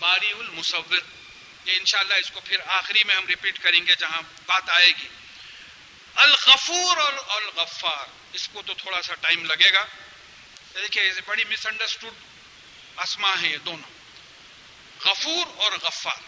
الباری 0.00 0.32
المصور 0.32 0.94
یہ 1.64 1.76
انشاءاللہ 1.76 2.14
اس 2.14 2.30
کو 2.30 2.40
پھر 2.40 2.56
آخری 2.66 2.98
میں 3.06 3.14
ہم 3.14 3.26
ریپیٹ 3.26 3.58
کریں 3.62 3.86
گے 3.86 3.92
جہاں 3.98 4.22
بات 4.46 4.70
آئے 4.70 4.90
گی۔ 5.02 5.08
الغفور 6.14 6.96
اور 6.96 7.12
الغفار، 7.28 8.06
اس 8.32 8.48
کو 8.48 8.62
تو 8.62 8.74
تھوڑا 8.74 9.02
سا 9.02 9.14
ٹائم 9.14 9.44
لگے 9.44 9.74
گا۔ 9.74 9.84
دیکھیے 10.74 11.12
بڑی 11.26 11.44
مس 11.44 11.66
انڈرسٹوڈ 11.66 12.12
اسما 12.96 13.34
ہے 13.42 13.48
یہ 13.48 13.56
دونوں۔ 13.56 13.90
غفور 15.04 15.46
اور 15.56 15.72
غفار۔ 15.72 16.22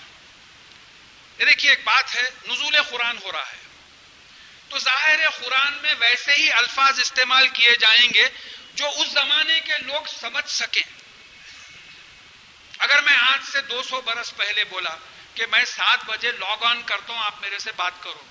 یہ 1.40 1.44
دیکھیے، 1.44 1.70
ایک 1.70 1.84
بات 1.84 2.16
ہے، 2.16 2.30
نزول 2.48 2.82
قرآن 2.82 3.18
ہو 3.22 3.32
رہا 3.32 3.52
ہے۔ 3.52 3.58
تو 4.68 4.78
ظاہر 4.78 5.30
قرآن 5.30 5.74
میں 5.74 5.94
ویسے 5.98 6.32
ہی 6.36 6.50
الفاظ 6.50 7.00
استعمال 7.00 7.48
کیے 7.48 7.70
جائیں 7.80 8.08
گے 8.14 8.28
جو 8.74 8.86
اس 8.96 9.08
زمانے 9.08 9.60
کے 9.60 9.72
لوگ 9.82 10.02
سمجھ 10.20 10.50
سکیں۔ 10.50 10.99
اگر 12.80 13.02
میں 13.02 13.16
آج 13.20 13.50
سے 13.52 13.60
دو 13.60 13.82
سو 13.82 14.00
برس 14.00 14.36
پہلے 14.36 14.64
بولا 14.64 14.96
کہ 15.34 15.46
میں 15.46 15.64
سات 15.64 16.04
بجے 16.04 16.32
لاگ 16.32 16.64
آن 16.64 16.82
کرتا 16.82 17.12
ہوں، 17.12 17.20
آپ 17.24 17.34
میرے 17.40 17.58
سے 17.58 17.70
بات 17.76 17.92
کرو۔ 18.00 18.22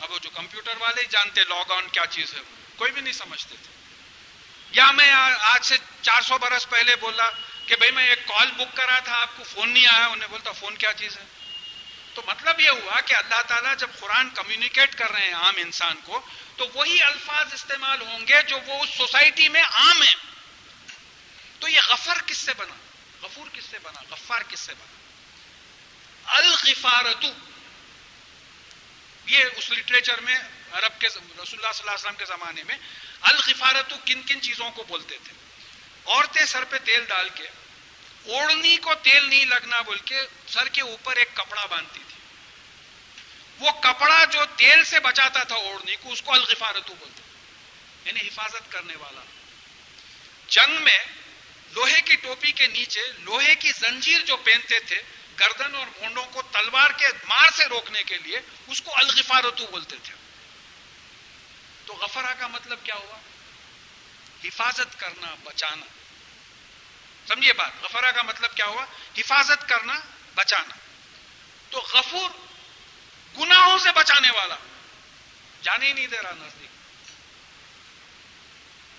اب 0.00 0.12
وہ 0.12 0.18
جو 0.18 0.30
کمپیوٹر 0.30 0.72
والے 0.78 1.00
ہی 1.00 1.06
جانتے 1.06 1.40
لاگ 1.48 1.72
آن 1.72 1.88
کیا 1.88 2.06
چیز 2.06 2.34
ہے، 2.34 2.40
کوئی 2.76 2.92
بھی 2.92 3.00
نہیں 3.00 3.12
سمجھتے۔ 3.12 3.54
تھے 3.62 3.72
یا 4.72 4.90
میں 4.90 5.10
آج 5.12 5.64
سے 5.64 5.76
چار 6.02 6.20
سو 6.20 6.38
برس 6.38 6.68
پہلے 6.68 6.96
بولا 6.96 7.30
کہ 7.66 7.76
بھائی 7.76 7.92
میں 7.92 8.08
ایک 8.08 8.26
کال 8.26 8.50
بک 8.50 8.76
کرا 8.76 8.98
تھا، 8.98 9.20
آپ 9.20 9.36
کو 9.36 9.44
فون 9.44 9.70
نہیں 9.70 9.86
آیا، 9.94 10.06
انہیں 10.06 10.28
بولتا 10.28 10.52
فون 10.52 10.76
کیا 10.76 10.92
چیز 10.92 11.16
ہے؟ 11.16 11.24
تو 12.14 12.22
مطلب 12.26 12.60
یہ 12.60 12.70
ہوا 12.70 13.00
کہ 13.00 13.14
اللہ 13.14 13.42
تعالیٰ 13.42 13.76
جب 13.76 13.90
قرآن 14.00 14.30
کمیونیکیٹ 14.30 14.94
کر 14.94 15.10
رہے 15.10 15.26
ہیں 15.26 15.34
عام 15.34 15.54
انسان 15.56 16.00
کو، 16.04 16.26
تو 16.56 16.66
وہی 16.74 17.02
الفاظ 17.02 17.54
استعمال 17.54 18.00
ہوں 18.02 18.20
گے 18.28 18.42
جو 18.42 18.58
وہ 18.66 18.82
اس 18.82 18.90
سوسائٹی 18.96 19.48
میں 19.48 19.62
عام 19.62 20.02
ہیں۔ 20.02 20.28
تو 21.60 21.68
یہ 21.68 21.80
غفر 21.88 22.18
کس 22.26 22.38
سے 22.38 22.52
بنا؟ 22.56 22.74
غفور 23.22 23.46
کس 23.52 23.64
سے 23.64 23.78
بنا؟ 23.82 24.02
غفار 24.10 24.42
کس 24.48 24.60
سے 24.60 24.74
بنا؟ 24.74 24.98
الغفارتو۔ 26.36 27.28
یہ 29.26 29.44
اس 29.56 29.70
لٹریچر 29.70 30.20
میں 30.20 30.38
عرب 30.72 31.00
کے 31.00 31.06
رسول 31.06 31.30
اللہ 31.30 31.44
صلی 31.44 31.58
اللہ 31.58 31.80
علیہ 31.80 31.92
وسلم 31.92 32.14
کے 32.16 32.24
زمانے 32.24 32.62
میں 32.62 32.76
الغفارتو 33.20 33.96
کن 34.04 34.22
کن 34.22 34.40
چیزوں 34.40 34.70
کو 34.70 34.84
بولتے 34.84 35.18
تھے؟ 35.24 35.32
عورتیں 36.06 36.46
سر 36.46 36.64
پہ 36.64 36.78
تیل 36.78 37.04
ڈال 37.04 37.28
کے 37.34 37.48
اوڑنی 38.26 38.76
کو 38.76 38.94
تیل 38.94 39.28
نہیں 39.28 39.44
لگنا 39.44 39.80
بول 39.80 39.98
کے 39.98 40.20
سر 40.48 40.68
کے 40.68 40.80
اوپر 40.80 41.16
ایک 41.16 41.28
کپڑا 41.34 41.66
باندھتی 41.66 42.00
تھی۔ 42.08 42.14
وہ 43.58 43.70
کپڑا 43.70 44.24
جو 44.24 44.44
تیل 44.56 44.84
سے 44.84 45.00
بچاتا 45.00 45.42
تھا 45.42 45.54
اوڑنی 45.54 45.96
کو، 45.96 46.12
اس 46.12 46.22
کو 46.22 46.32
الغفارتو 46.32 46.94
بولتے 46.94 47.22
یعنی 48.04 48.28
حفاظت 48.28 48.72
کرنے 48.72 48.96
والا۔ 48.96 49.20
جنگ 50.48 50.82
میں 50.82 50.98
لوہے 51.72 52.00
کی 52.00 52.16
ٹوپی 52.16 52.52
کے 52.52 52.66
نیچے 52.66 53.00
لوہے 53.18 53.54
کی 53.54 53.72
زنجیر 53.72 54.20
جو 54.20 54.36
پہنتے 54.36 54.80
تھے، 54.80 55.02
گردن 55.40 55.74
اور 55.74 55.86
مونڈوں 55.86 56.24
کو 56.24 56.42
تلوار 56.42 56.90
کے 56.90 57.06
مار 57.28 57.52
سے 57.56 57.64
روکنے 57.64 58.02
کے 58.02 58.18
لیے 58.18 58.40
اس 58.66 58.82
کو 58.82 58.90
الغفارتو 58.94 59.66
بولتے 59.66 59.96
تھے۔ 60.02 60.14
تو 61.86 61.94
غفرا 61.94 62.34
کا 62.34 62.46
مطلب 62.46 62.78
کیا 62.84 62.94
ہوا؟ 62.94 63.18
حفاظت 64.44 65.00
کرنا، 65.00 65.34
بچانا۔ 65.42 65.86
سمجھیے 67.28 67.52
بات 67.52 67.84
غفرا 67.84 68.10
کا 68.10 68.22
مطلب 68.22 68.54
کیا 68.54 68.66
ہوا؟ 68.66 68.86
حفاظت 69.18 69.68
کرنا، 69.68 70.00
بچانا۔ 70.34 70.74
تو 71.70 71.78
غفور 71.78 72.30
گناہوں 73.38 73.78
سے 73.78 73.92
بچانے 73.92 74.30
والا۔ 74.30 74.56
جانے 75.62 75.86
ہی 75.86 75.92
نہیں 75.92 76.06
دے 76.06 76.18
رہا 76.22 76.32
نزدیک۔ 76.32 76.68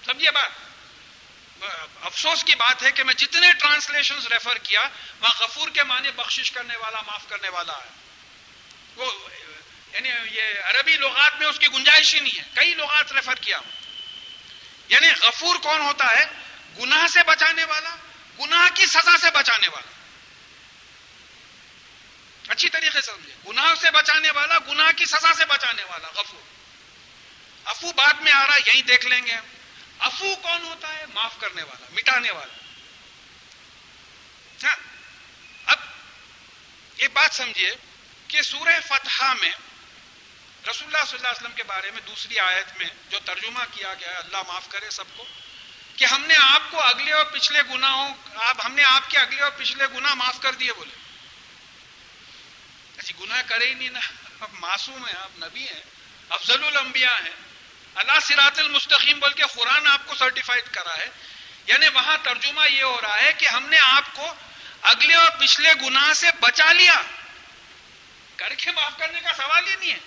سمجھیے 0.06 0.32
بات 0.32 0.69
افسوس 2.02 2.44
کی 2.44 2.56
بات 2.56 2.84
ہے 2.84 2.92
کہ 2.92 3.04
میں 3.04 3.14
جتنے 3.14 3.54
ٹرانسلیشن 3.54 4.20
ریفر 4.32 4.58
کیا، 4.58 4.82
وہاں 5.20 5.44
غفور 5.44 5.70
کے 5.70 5.84
معنی 5.84 6.12
بخشش 6.12 6.52
کرنے 6.52 6.76
والا، 6.76 7.02
معاف 7.02 7.30
کرنے 7.30 7.50
والا 7.50 7.74
ہے۔ 7.74 7.90
وہ 8.96 9.12
یعنی 9.94 10.10
یہ 10.10 10.42
عربی 10.64 10.96
لغات 10.96 11.40
میں 11.40 11.48
اس 11.48 11.60
کی 11.60 11.66
گنجائش 11.74 12.16
ہی 12.16 12.20
نہیں 12.20 12.40
ہے۔ 12.40 12.44
کئی 12.54 12.74
لغات 12.74 13.12
ریفر 13.12 13.36
کیا 13.36 13.58
یعنی 14.88 15.08
غفور 15.22 15.56
کون 15.56 15.82
ہوتا 15.82 16.06
ہے؟ 16.06 16.26
گناہ 16.80 17.08
سے 17.08 17.20
بچانے 17.24 17.64
والا، 17.64 17.96
گناہ 18.40 18.70
کی 18.76 18.86
سزا 18.86 19.18
سے 19.22 19.32
بچانے 19.32 19.70
والا۔ 19.70 19.92
اچھی 22.48 22.70
طریقے 22.70 23.02
سے 23.02 23.02
سمجھے 23.02 23.34
گناہ 23.48 23.76
سے 23.82 23.88
بچانے 23.94 24.32
والا، 24.32 24.58
گناہ 24.68 24.92
کی 24.92 25.06
سزا 25.06 25.34
سے 25.38 25.46
بچانے 25.46 25.84
والا، 25.84 26.08
غفور۔ 26.08 26.42
افو، 27.66 27.92
بعد 27.92 28.14
میں 28.14 28.32
آ 28.36 28.44
رہا 28.44 28.56
ہے 28.56 28.60
یہی 28.66 28.82
دیکھ 28.82 29.06
لیں 29.06 29.22
گے 29.26 29.36
افو 30.00 30.36
کون 30.42 30.64
ہوتا 30.64 30.94
ہے؟ 30.94 31.06
معاف 31.14 31.40
کرنے 31.40 31.64
والا، 31.64 31.86
مٹانے 31.92 32.32
والا۔ 32.32 32.54
ہاں 34.68 34.76
اب 35.66 35.78
یہ 36.98 37.08
بات 37.08 37.36
سمجھیے 37.36 37.72
کہ 38.28 38.42
سورہ 38.42 38.80
فتح 38.88 39.34
میں 39.42 39.52
رسول 40.70 40.88
اللہ 40.88 41.06
صلی 41.08 41.18
اللہ 41.18 41.28
علیہ 41.28 41.42
وسلم 41.42 41.52
کے 41.52 41.64
بارے 41.64 41.92
میں 41.92 42.02
دوسری 42.02 42.40
آیت 42.40 42.78
میں 42.78 42.88
جو 43.10 43.20
ترجمہ 43.26 43.60
کیا 43.72 43.94
گیا 43.94 44.10
ہے، 44.10 44.16
اللہ 44.16 44.38
معاف 44.48 44.70
کرے 44.70 44.90
سب 44.90 45.04
کو، 45.16 45.26
کہ 45.96 46.06
ہم 46.06 46.26
نے 46.26 46.34
آپ 46.42 46.62
کو 46.72 46.82
اگلے 46.82 47.12
اور 47.12 47.26
پچھلے 47.26 47.60
گناہوں، 47.74 48.14
آپ، 48.36 48.66
ہم 48.66 48.74
نے 48.74 48.84
آپ 48.86 49.10
کے 49.10 49.18
اگلے 49.18 49.42
اور 49.42 49.52
پچھلے 49.58 49.86
گناہ 49.94 50.14
معاف 50.14 50.40
کر 50.40 50.54
دیے 50.54 50.74
بولے۔ 50.74 50.96
ایسی 52.98 53.14
گناہ 53.20 53.42
کرے 53.42 53.66
ہی 53.66 53.74
نہیں 53.74 53.90
نا۔ 53.90 54.00
اب 54.40 54.50
معصوم 54.54 55.06
ہیں، 55.06 55.16
آپ 55.16 55.30
نبی 55.38 55.68
ہیں، 55.68 55.84
افضل 56.30 56.64
الانبیاء 56.64 57.22
ہیں۔ 57.26 57.49
اللہ 57.96 58.20
سراط 58.22 58.60
المستقیم 58.60 59.20
بول 59.20 59.34
کے 59.34 59.44
قرآن 59.56 59.88
آپ 59.88 60.02
کو 60.06 60.16
سرٹیفائڈ 60.16 60.64
کرا 60.72 60.98
ہے۔ 60.98 61.10
یعنی 61.66 61.88
وہاں 61.88 62.18
ترجمہ 62.24 62.62
یہ 62.72 62.84
ہو 62.84 63.02
رہا 63.02 63.22
ہے 63.22 63.34
کہ 63.38 63.48
ہم 63.54 63.66
نے 63.66 63.78
آپ 63.82 64.16
کو 64.16 64.34
اگلے 64.82 65.16
اور 65.16 65.30
پچھلے 65.40 65.70
گناہ 65.82 66.14
سے 66.14 66.28
بچا 66.40 66.74
لیا۔ 66.74 66.96
کر 68.36 68.54
کے 68.54 68.72
معاف 68.72 68.92
کرنے 68.98 69.22
کا 69.22 69.34
سوال 69.34 69.68
ہی 69.68 69.76
نہیں 69.76 69.92
ہے۔ 69.92 70.00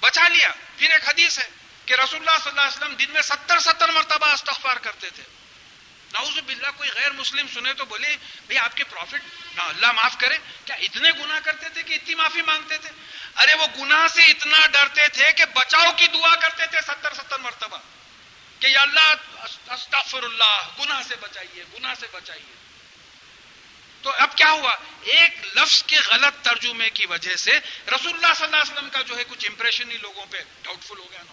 بچا 0.00 0.28
لیا۔ 0.28 0.48
پھر 0.78 0.90
ایک 0.90 1.08
حدیث 1.08 1.38
ہے 1.38 1.48
کہ 1.86 1.94
رسول 1.94 2.28
اللہ 2.28 2.38
صلی 2.42 2.50
اللہ 2.50 2.60
علیہ 2.60 2.76
وسلم 2.76 2.94
دن 2.94 3.10
میں 3.10 3.22
ستر 3.22 3.58
ستر 3.58 3.88
مرتبہ 3.88 4.28
استغفار 4.28 4.76
کرتے 4.76 5.10
تھے۔ 5.10 5.22
نعوذ 6.16 6.38
باللہ، 6.38 6.70
کوئی 6.76 6.90
غیر 6.90 7.10
مسلم 7.10 7.46
سنے 7.54 7.72
تو 7.72 7.84
بولے، 7.84 8.16
بھئی 8.46 8.58
آپ 8.58 8.76
کے 8.76 8.84
پروفٹ 8.84 9.20
اللہ 9.56 9.92
معاف 9.92 10.18
کرے. 10.18 10.36
کیا 10.64 10.76
اتنے 10.76 11.10
گناہ 11.10 11.40
کرتے 11.44 11.68
تھے 11.68 11.82
کہ 11.82 11.94
اتنی 11.94 12.14
معافی 12.14 12.42
مانگتے 12.42 12.78
تھے؟ 12.78 12.90
ارے، 13.36 13.54
وہ 13.54 13.66
گناہ 13.78 14.06
سے 14.14 14.22
اتنا 14.30 14.66
ڈرتے 14.66 15.08
تھے 15.12 15.32
کہ 15.36 15.44
بچاؤ 15.44 15.92
کی 15.96 16.06
دعا 16.06 16.34
کرتے 16.34 16.66
تھے 16.66 16.78
ستر 16.86 17.14
ستر 17.14 17.38
مرتبہ 17.38 17.78
کہ 18.60 18.66
یا 18.66 18.80
اللہ 18.80 19.72
استغفر 19.72 20.22
اللہ 20.22 20.68
گناہ 20.78 21.02
سے 21.08 21.16
بچائیے، 21.20 21.64
گناہ 21.74 21.94
سے 22.00 22.06
بچائیے۔ 22.12 22.54
تو 24.02 24.12
اب 24.18 24.36
کیا 24.36 24.50
ہوا؟ 24.50 24.70
ایک 25.02 25.56
لفظ 25.56 25.82
کے 25.82 25.96
غلط 26.06 26.44
ترجمے 26.44 26.90
کی 26.90 27.06
وجہ 27.06 27.36
سے 27.36 27.58
رسول 27.94 28.14
اللہ 28.14 28.34
صلی 28.34 28.44
اللہ 28.44 28.56
علیہ 28.56 28.72
وسلم 28.72 28.90
کا 28.90 29.02
جو 29.02 29.16
ہے 29.16 29.24
کچھ 29.28 29.46
امپریشن 29.48 29.90
ہی 29.90 29.96
لوگوں 29.96 30.26
پہ 30.30 30.38
ڈاؤٹ 30.62 30.84
فل 30.84 30.98
ہو 30.98 31.10
گیا 31.12 31.22
نا۔ 31.22 31.32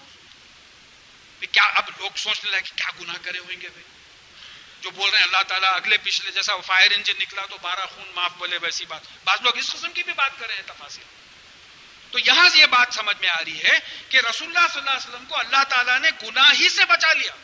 کیا 1.52 1.64
اب 1.64 1.90
لوگ 1.98 2.12
سوچنے 2.16 2.52
لگے 2.52 2.62
کہ 2.62 2.76
کیا 2.76 2.90
گناہ 3.02 3.16
کرے 3.22 3.38
ہوئیں 3.38 3.62
گے 3.62 3.70
بھائی 3.70 3.84
جو 4.84 4.92
بول 4.92 5.10
رہے 5.10 5.18
ہیں 5.18 5.26
اللہ 5.26 5.44
تعالیٰ، 5.48 5.76
اگلے 5.76 5.98
پچھلے 5.98 6.32
جیسا 6.32 6.58
فائر 6.58 6.92
انجن 6.96 7.14
نکلا 7.20 7.46
تو 7.50 7.58
بارہ 7.62 7.86
خون 7.86 8.12
معاف 8.16 8.32
بولے، 8.38 8.58
ویسی 8.62 8.86
بات۔ 8.86 9.02
بعض 9.24 9.42
لوگ 9.42 9.58
اس 9.58 9.72
قسم 9.72 9.92
کی 9.92 10.04
بھی 10.04 10.14
بات 10.14 10.32
کر 10.40 10.48
رہے 10.48 10.56
ہیں 10.56 10.62
تفاصر 10.66 11.02
تو 12.12 12.20
یہاں 12.20 12.50
سے 12.50 12.58
یہ 12.58 12.66
بات 12.66 12.88
سمجھ 12.94 13.18
میں 13.22 13.30
آ 13.30 13.44
رہی 13.46 13.64
ہے 13.64 13.80
کہ 14.10 14.18
رسول 14.30 14.58
اللہ 14.58 14.68
صلی 14.74 14.80
اللہ 14.80 14.90
علیہ 14.90 15.10
وسلم 15.10 15.26
کو 15.26 15.40
اللہ 15.40 15.64
تعالیٰ 15.70 16.00
نے 16.00 16.10
گناہ 16.24 16.52
ہی 16.60 16.70
سے 16.70 16.86
بچا 16.86 17.14
لیا۔ 17.14 17.36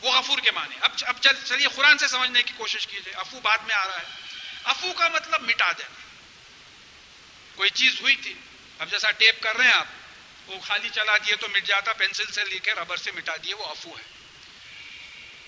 وہ 0.00 0.12
غفور 0.12 0.38
کے 0.38 0.50
معنی۔ 0.50 0.76
اب 0.80 0.90
اب 1.00 1.16
چلیے، 1.20 1.66
قرآن 1.74 1.98
سے 1.98 2.08
سمجھنے 2.08 2.42
کی 2.42 2.52
کوشش 2.56 2.86
کیجیے 2.86 3.12
افو 3.12 3.40
بعد 3.40 3.58
میں 3.58 3.74
آ 3.74 3.84
رہا 3.84 3.98
ہے۔ 3.98 4.06
افو 4.64 4.92
کا 4.92 5.08
مطلب 5.08 5.42
مٹا 5.42 5.72
دینا۔ 5.78 6.00
کوئی 7.54 7.70
چیز 7.70 8.00
ہوئی 8.00 8.16
تھی۔ 8.16 8.34
اب 8.78 8.90
جیسا 8.90 9.10
ٹیپ 9.10 9.42
کر 9.42 9.56
رہے 9.56 9.64
ہیں 9.64 9.72
آپ، 9.72 9.86
وہ 10.46 10.60
خالی 10.60 10.88
چلا 10.88 11.16
دیے 11.16 11.36
تو 11.36 11.48
مٹ 11.48 11.64
جاتا، 11.64 11.92
پینسل 11.92 12.32
سے 12.32 12.44
لے 12.44 12.58
کے 12.58 12.72
ربر 12.72 12.96
سے 12.96 13.10
مٹا 13.12 13.36
دیے، 13.44 13.54
وہ 13.54 13.66
افو 13.66 13.96
ہے۔ 13.98 14.17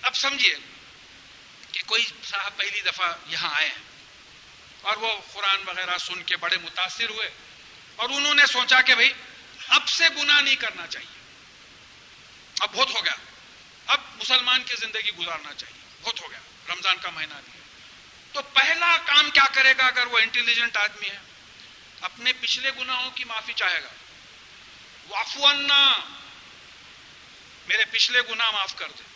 اب 0.02 0.16
سمجھیے 0.16 0.54
کہ 1.72 1.80
کوئی 1.86 2.04
صاحب 2.24 2.56
پہلی 2.56 2.80
دفعہ 2.80 3.12
یہاں 3.26 3.50
آئے 3.54 3.68
ہیں 3.68 3.90
اور 4.80 4.96
وہ 4.96 5.20
قرآن 5.32 5.68
وغیرہ 5.68 5.98
سن 5.98 6.22
کے 6.22 6.36
بڑے 6.36 6.56
متاثر 6.56 7.08
ہوئے 7.08 7.30
اور 7.96 8.08
انہوں 8.08 8.34
نے 8.34 8.46
سوچا 8.52 8.80
کہ 8.80 8.94
بھائی 8.94 9.12
اب 9.68 9.88
سے 9.88 10.04
گناہ 10.16 10.40
نہیں 10.40 10.56
کرنا 10.56 10.86
چاہیے۔ 10.86 11.20
اب 12.60 12.68
بہت 12.72 12.88
ہو 12.88 13.04
گیا۔ 13.04 13.12
اب 13.86 14.00
مسلمان 14.16 14.62
کی 14.62 14.74
زندگی 14.80 15.10
گزارنا 15.18 15.54
چاہیے۔ 15.54 15.80
بہت 16.02 16.20
ہو 16.20 16.30
گیا۔ 16.30 16.38
رمضان 16.68 16.96
کا 16.96 17.10
مہینہ 17.10 17.34
بھی 17.44 17.60
تو 18.32 18.42
پہلا 18.42 18.96
کام 19.06 19.30
کیا 19.30 19.44
کرے 19.52 19.74
گا 19.78 19.86
اگر 19.86 20.06
وہ 20.06 20.18
انٹیلیجنٹ 20.18 20.76
آدمی 20.76 21.10
ہے؟ 21.10 21.18
اپنے 22.00 22.32
پچھلے 22.32 22.70
گناہوں 22.80 23.10
کی 23.10 23.24
معافی 23.24 23.52
چاہے 23.52 23.82
گا۔ 23.82 23.88
وافو 25.08 25.46
میرے 27.68 27.84
پچھلے 27.84 28.20
گناہ 28.30 28.50
معاف 28.50 28.74
کر 28.76 28.88
دے۔ 28.98 29.09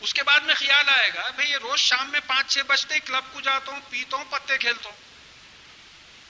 اس 0.00 0.14
کے 0.14 0.22
بعد 0.22 0.40
میں 0.40 0.54
خیال 0.54 0.88
آئے 0.88 1.10
گا، 1.14 1.28
بھئی 1.36 1.50
یہ 1.50 1.56
روز 1.56 1.78
شام 1.78 2.10
میں 2.10 2.20
پانچ 2.26 2.54
چھ 2.54 2.58
بجتے 2.58 3.00
کلب 3.00 3.24
کو 3.32 3.40
جاتا 3.40 3.72
ہوں، 3.72 3.80
پیتا 3.90 4.16
ہوں، 4.16 4.24
پتے 4.30 4.58
کھیلتا 4.58 4.88
ہوں۔ 4.88 4.96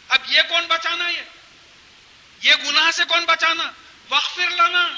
اب 0.08 0.18
یہ 0.28 0.42
کون 0.48 0.66
بچانا 0.66 1.08
یہ؟ 1.08 1.22
یہ 2.40 2.54
گناہ 2.54 2.90
سے 2.90 3.04
کون 3.08 3.24
بچانا؟ 3.24 3.70
وقفر 4.10 4.50
لانا 4.50 4.88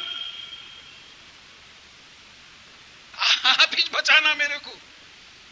آپ 3.43 3.75
ہی 3.75 3.89
بچانا 3.91 4.35
میرے 4.35 4.59
کو۔ 4.63 4.79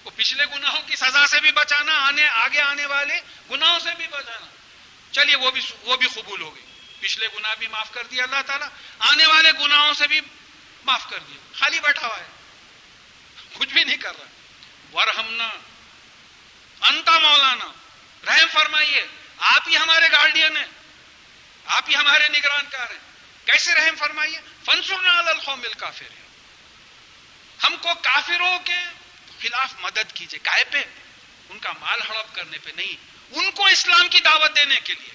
وہ 0.04 0.10
پچھلے 0.16 0.44
گناہوں 0.44 0.82
کی 0.86 0.96
سزا 0.96 1.26
سے 1.26 1.40
بھی 1.40 1.52
بچانا، 1.52 1.92
آنے، 1.98 2.26
آگے 2.26 2.60
آنے 2.60 2.86
والے 2.86 3.14
گناہوں 3.50 3.78
سے 3.78 3.90
بھی 3.96 4.06
بچانا۔ 4.06 4.46
چلیے، 5.12 5.36
وہ 5.36 5.50
بھی 5.50 5.60
وہ 5.82 5.96
بھی 5.96 6.06
قبول 6.14 6.40
ہو 6.42 6.56
گئی 6.56 6.62
پچھلے 7.00 7.28
گناہ 7.36 7.54
بھی 7.54 7.66
معاف 7.66 7.90
کر 7.92 8.04
دیا 8.04 8.24
اللہ 8.24 8.42
تعالیٰ، 8.46 8.68
آنے 8.98 9.26
والے 9.26 9.52
گناہوں 9.52 9.94
سے 9.94 10.06
بھی 10.06 10.20
معاف 10.84 11.10
کر 11.10 11.18
دیا۔ 11.18 11.52
خالی 11.58 11.80
بیٹھا 11.80 12.06
ہوا 12.06 12.18
ہے۔ 12.18 12.45
کچھ 13.58 13.74
بھی 13.74 13.84
نہیں 13.84 13.96
کر 13.96 14.18
رہا۔ 14.18 14.26
ورحمنا 14.92 15.50
انتا 16.80 17.18
مولانا، 17.18 17.72
رحم 18.26 18.46
فرمائیے، 18.52 19.06
آپ 19.38 19.68
ہی 19.68 19.76
ہمارے 19.76 20.06
گارڈین 20.12 20.56
ہیں۔ 20.56 20.66
آپ 21.66 21.84
ہی 21.88 21.94
ہمارے 21.94 22.28
نگران 22.28 22.66
کار 22.70 22.90
ہیں۔ 22.90 22.98
کیسے 23.44 23.74
رحم 23.74 23.96
فرمائیے؟ 23.96 24.38
فنسرنا 24.64 25.18
القوم 25.18 25.60
الکافر 25.64 26.04
ہم 27.68 27.76
کو 27.76 27.94
کافروں 27.94 28.58
کے 28.58 28.78
خلاف 29.40 29.74
مدد 29.78 30.12
کیجیے 30.14 30.38
کائے 30.38 30.64
پہ 30.64 30.84
ان 31.48 31.58
کا 31.58 31.72
مال 31.80 32.00
ہڑپ 32.08 32.34
کرنے 32.34 32.58
پہ 32.58 32.70
نہیں۔ 32.70 32.96
ان 33.30 33.50
کو 33.50 33.66
اسلام 33.66 34.08
کی 34.08 34.20
دعوت 34.20 34.56
دینے 34.56 34.76
کے 34.84 34.92
لیے۔ 34.92 35.14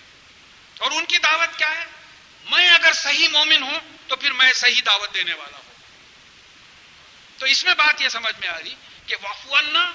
اور 0.78 0.92
ان 0.92 1.06
کی 1.06 1.18
دعوت 1.18 1.58
کیا 1.58 1.70
ہے؟ 1.70 1.86
میں 2.46 2.70
اگر 2.70 2.94
صحیح 2.94 3.28
مومن 3.28 3.64
ہوں 3.64 3.80
تو 4.08 4.16
پھر 4.16 4.34
میں 4.34 4.54
صحیح 4.54 4.82
دعوت 4.86 5.14
دینے 5.14 5.34
والا 5.34 5.58
ہوں۔ 5.58 5.61
تو 7.42 7.46
اس 7.46 7.64
میں 7.64 7.74
بات 7.74 8.02
یہ 8.02 8.10
سمجھ 8.10 8.40
میں 8.40 8.48
آ 8.48 8.58
رہی 8.58 8.74
کہ 9.08 9.16
وفونا 9.24 9.92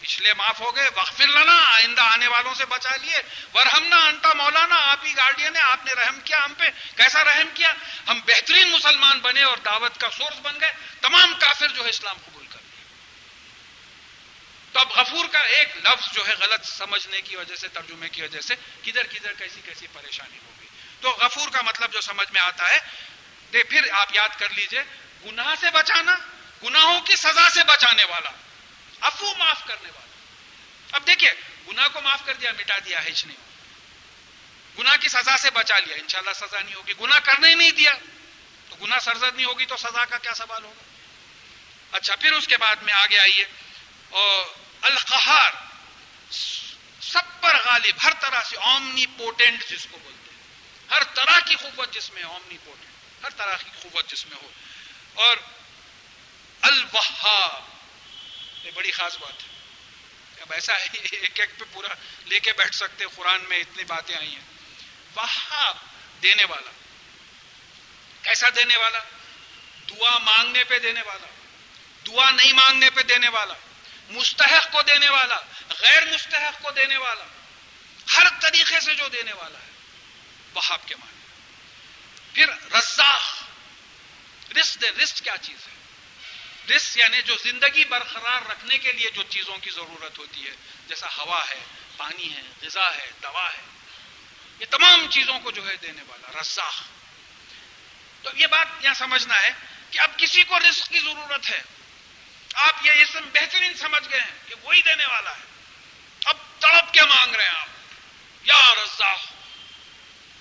پچھلے 0.00 0.34
معاف 0.34 0.60
ہو 0.60 0.76
گئے 0.76 0.84
وقفر 0.94 1.26
لنا، 1.26 1.52
آئندہ 1.52 2.02
آنے 2.02 2.26
والوں 2.28 2.54
سے 2.54 2.64
بچا 2.64 2.96
لیے۔ 3.02 3.16
ورہمنا 3.54 3.96
انتا 3.96 4.28
مولانا، 4.34 4.76
آپ 4.76 5.04
ہی 5.04 5.16
گارڈین 5.16 5.56
ہے 5.56 5.60
آپ 5.60 5.84
نے 5.84 5.92
رحم 5.92 6.20
کیا 6.20 6.38
ہم 6.44 6.54
پہ۔ 6.54 6.64
کیسا 6.96 7.24
رحم 7.24 7.48
کیا؟ 7.54 7.72
ہم 8.08 8.20
بہترین 8.26 8.70
مسلمان 8.70 9.20
بنے 9.20 9.42
اور 9.42 9.56
دعوت 9.56 10.00
کا 10.00 10.10
سورس 10.10 10.40
بن 10.42 10.60
گئے۔ 10.60 10.72
تمام 11.00 11.34
کافر 11.38 11.68
جو 11.68 11.84
ہے 11.84 11.88
اسلام 11.88 12.16
قبول 12.24 12.46
کر 12.46 12.58
لیا 12.62 12.84
تو 14.72 14.80
اب 14.80 14.92
غفور 14.92 15.24
کا 15.24 15.38
ایک 15.38 15.76
لفظ 15.76 16.12
جو 16.14 16.26
ہے 16.26 16.32
غلط 16.40 16.64
سمجھنے 16.64 17.20
کی 17.20 17.36
وجہ 17.36 17.56
سے، 17.56 17.68
ترجمے 17.68 18.08
کی 18.08 18.22
وجہ 18.22 18.40
سے 18.40 18.54
کدھر 18.82 19.06
کدھر 19.06 19.32
کیسی 19.32 19.60
کیسی 19.64 19.86
پریشانی 19.92 20.38
ہوگی 20.38 20.66
تو 21.00 21.10
غفور 21.10 21.48
کا 21.48 21.60
مطلب 21.62 21.92
جو 21.92 22.00
سمجھ 22.00 22.32
میں 22.32 22.42
آتا 22.42 22.68
ہے 22.68 22.78
پھر 23.68 23.90
آپ 23.92 24.14
یاد 24.14 24.38
کر 24.38 24.48
لیجیے، 24.50 24.82
گناہ 25.26 25.54
سے 25.60 25.70
بچانا 25.70 26.16
گناہوں 26.64 27.00
کی 27.00 27.16
سزا 27.16 27.50
سے 27.54 27.64
بچانے 27.64 28.04
والا 28.04 28.30
افو 29.00 29.34
معاف 29.38 29.64
کرنے 29.66 29.90
والا۔ 29.90 30.06
اب 30.92 31.06
دیکھیے، 31.06 31.32
گناہ 31.68 31.84
کو 31.92 32.00
معاف 32.00 32.18
کر 32.24 32.34
دیا، 32.34 32.52
مٹا 32.58 32.74
دیا 32.84 33.06
ہچ 33.06 33.26
نہیں۔ 33.26 33.36
گناہ 34.78 34.96
کی 35.00 35.08
سزا 35.08 35.36
سے 35.36 35.50
بچا 35.50 35.78
لیا، 35.78 35.96
انشاءاللہ 35.96 36.32
سزا 36.32 36.62
نہیں 36.62 36.74
ہوگی۔ 36.74 36.92
گناہ 37.00 37.18
کرنے 37.18 37.48
ہی 37.48 37.54
نہیں 37.54 37.72
دیا، 37.72 37.92
تو 38.68 38.76
گناہ 38.76 38.98
سرزد 38.98 39.36
نہیں 39.36 39.46
ہوگی 39.46 39.66
تو 39.66 39.76
سزا 39.76 40.04
کا 40.04 40.18
کیا 40.18 40.34
سوال 40.34 40.64
ہوگا؟ 40.64 40.82
اچھا 41.92 42.16
پھر 42.16 42.32
اس 42.32 42.46
کے 42.46 42.56
بعد 42.56 42.76
میں 42.82 42.92
آگے 42.92 43.18
آئیے۔ 43.18 43.44
اور 44.08 44.46
القہار، 44.82 45.52
سب 47.00 47.40
پر 47.40 47.56
غالب، 47.56 47.94
ہر 48.02 48.12
طرح 48.20 48.42
سے 48.42 48.56
اومنی 48.56 49.06
پوٹینٹ 49.06 49.66
جس 49.68 49.86
کو 49.90 49.98
بولتے 49.98 50.34
ہیں۔ 50.34 50.42
ہر 50.90 51.04
طرح 51.04 51.40
کی 51.46 51.54
قوت 51.54 51.92
جس 51.92 52.10
میں 52.10 52.22
اومنی 52.22 52.58
پوٹینٹ 52.64 53.24
ہر 53.24 53.30
طرح 53.30 53.56
کی 53.56 53.70
قوت 53.82 54.08
جس 54.08 54.26
میں 54.26 54.36
ہو۔ 54.42 54.50
اور 55.14 55.36
الوہاب۔ 56.64 57.64
یہ 58.66 58.70
بڑی 58.74 58.90
خاص 58.90 59.16
بات 59.18 59.42
ہے۔ 59.42 59.48
اب 60.40 60.52
ایسا 60.52 60.72
ہے 60.72 60.86
ایک 60.92 61.40
ایک 61.40 61.58
پہ 61.58 61.64
پورا 61.72 61.88
لے 62.26 62.40
کے 62.40 62.52
بیٹھ 62.52 62.74
سکتے 62.74 63.04
قرآن 63.14 63.40
میں 63.44 63.58
اتنی 63.58 63.84
باتیں 63.84 64.16
آئی 64.16 64.34
ہیں۔ 64.34 64.42
وہاب 65.16 65.76
دینے 66.22 66.44
والا۔ 66.44 66.70
کیسا 68.22 68.48
دینے 68.56 68.76
والا؟ 68.76 68.98
دعا 69.90 70.18
مانگنے 70.18 70.64
پہ 70.64 70.78
دینے 70.78 71.02
والا۔ 71.02 71.26
دعا 72.06 72.30
نہیں 72.30 72.52
مانگنے 72.52 72.90
پہ 72.90 73.02
دینے 73.02 73.28
والا۔ 73.28 73.54
مستحق 74.08 74.72
کو 74.72 74.82
دینے 74.82 75.08
والا۔ 75.08 75.36
غیر 75.80 76.06
مستحق 76.06 76.62
کو 76.62 76.70
دینے 76.70 76.96
والا۔ 76.96 77.24
ہر 78.16 78.22
طریقے 78.40 78.80
سے 78.80 78.94
جو 78.94 79.08
دینے 79.08 79.32
والا 79.32 79.58
ہے، 79.58 79.70
وہاب 80.54 80.88
کے 80.88 80.96
معنی۔ 80.96 81.26
پھر 82.32 82.46
رزاق۔ 82.48 83.44
رسک 84.60 84.84
رسک 85.02 85.24
کیا 85.24 85.36
چیز 85.42 85.66
ہے؟ 85.66 85.74
رسک 86.70 86.98
یعنی 86.98 87.22
جو 87.22 87.36
زندگی 87.42 87.84
برقرار 87.84 88.50
رکھنے 88.50 88.78
کے 88.78 88.92
لیے 88.92 89.10
جو 89.10 89.22
چیزوں 89.22 89.58
کی 89.58 89.70
ضرورت 89.70 90.18
ہوتی 90.18 90.46
ہے، 90.46 90.54
جیسا 90.86 91.06
ہوا 91.16 91.44
ہے، 91.50 91.64
پانی 91.96 92.36
ہے، 92.36 92.42
غذا 92.62 92.96
ہے، 92.96 93.10
دوا 93.22 93.52
ہے، 93.52 93.62
یہ 94.60 94.66
تمام 94.70 95.06
چیزوں 95.10 95.40
کو 95.40 95.50
جو 95.50 95.68
ہے 95.68 95.76
دینے 95.76 96.02
والا، 96.06 96.40
رزاق۔ 96.40 96.74
تو 98.22 98.30
یہ 98.36 98.46
بات 98.46 98.84
یہاں 98.84 98.94
سمجھنا 98.94 99.42
ہے 99.42 99.48
کہ 99.90 100.00
اب 100.00 100.18
کسی 100.18 100.44
کو 100.44 100.58
رزق 100.58 100.88
کی 100.88 100.98
ضرورت 100.98 101.50
ہے۔ 101.50 101.62
آپ 102.54 102.86
یہ 102.86 102.90
اسم 102.90 103.28
بہترین 103.34 103.74
سمجھ 103.74 104.10
گئے 104.10 104.20
ہیں 104.20 104.48
کہ 104.48 104.54
وہی 104.62 104.82
دینے 104.82 105.06
والا 105.06 105.30
ہے۔ 105.30 105.42
اب 106.24 106.36
تڑپ 106.58 106.92
کے 106.92 107.00
مانگ 107.02 107.34
رہے 107.34 107.48
ہیں 107.48 107.60
آپ؟ 107.60 107.68
یا 108.44 108.74
رزاق، 108.74 109.20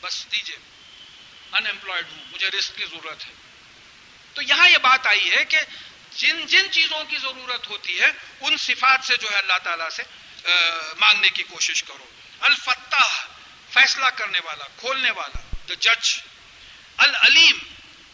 بس 0.02 0.26
دیجیے 0.32 0.56
انمپلائڈ 1.52 2.06
ہوں، 2.12 2.24
مجھے 2.34 2.50
رسک 2.50 2.78
کی 2.78 2.86
ضرورت 2.86 3.28
ہے۔ 3.28 3.34
تو 4.34 4.42
یہاں 4.42 4.70
یہ 4.70 4.78
بات 4.78 5.08
آئی 5.08 5.32
ہے 5.32 5.46
کہ 5.46 5.58
جن 6.16 6.46
جن 6.46 6.72
چیزوں 6.72 7.04
کی 7.04 7.18
ضرورت 7.18 7.68
ہوتی 7.68 8.02
ہے، 8.02 8.12
ان 8.42 8.58
صفات 8.58 9.06
سے 9.06 9.18
جو 9.18 9.28
ہے 9.32 9.36
اللہ 9.36 9.58
تعالی 9.64 9.84
سے 9.92 10.04
مانگنے 11.00 11.30
کی 11.30 11.44
کوشش 11.44 11.84
کرو۔ 11.84 12.06
الفتح 12.40 13.26
فیصلہ 13.70 14.06
کرنے 14.06 14.40
والا، 14.44 14.66
کھولنے 14.78 15.12
والا۔ 15.12 15.40
دا 15.70 15.74
جج 15.80 16.20
العلیم، 16.98 17.58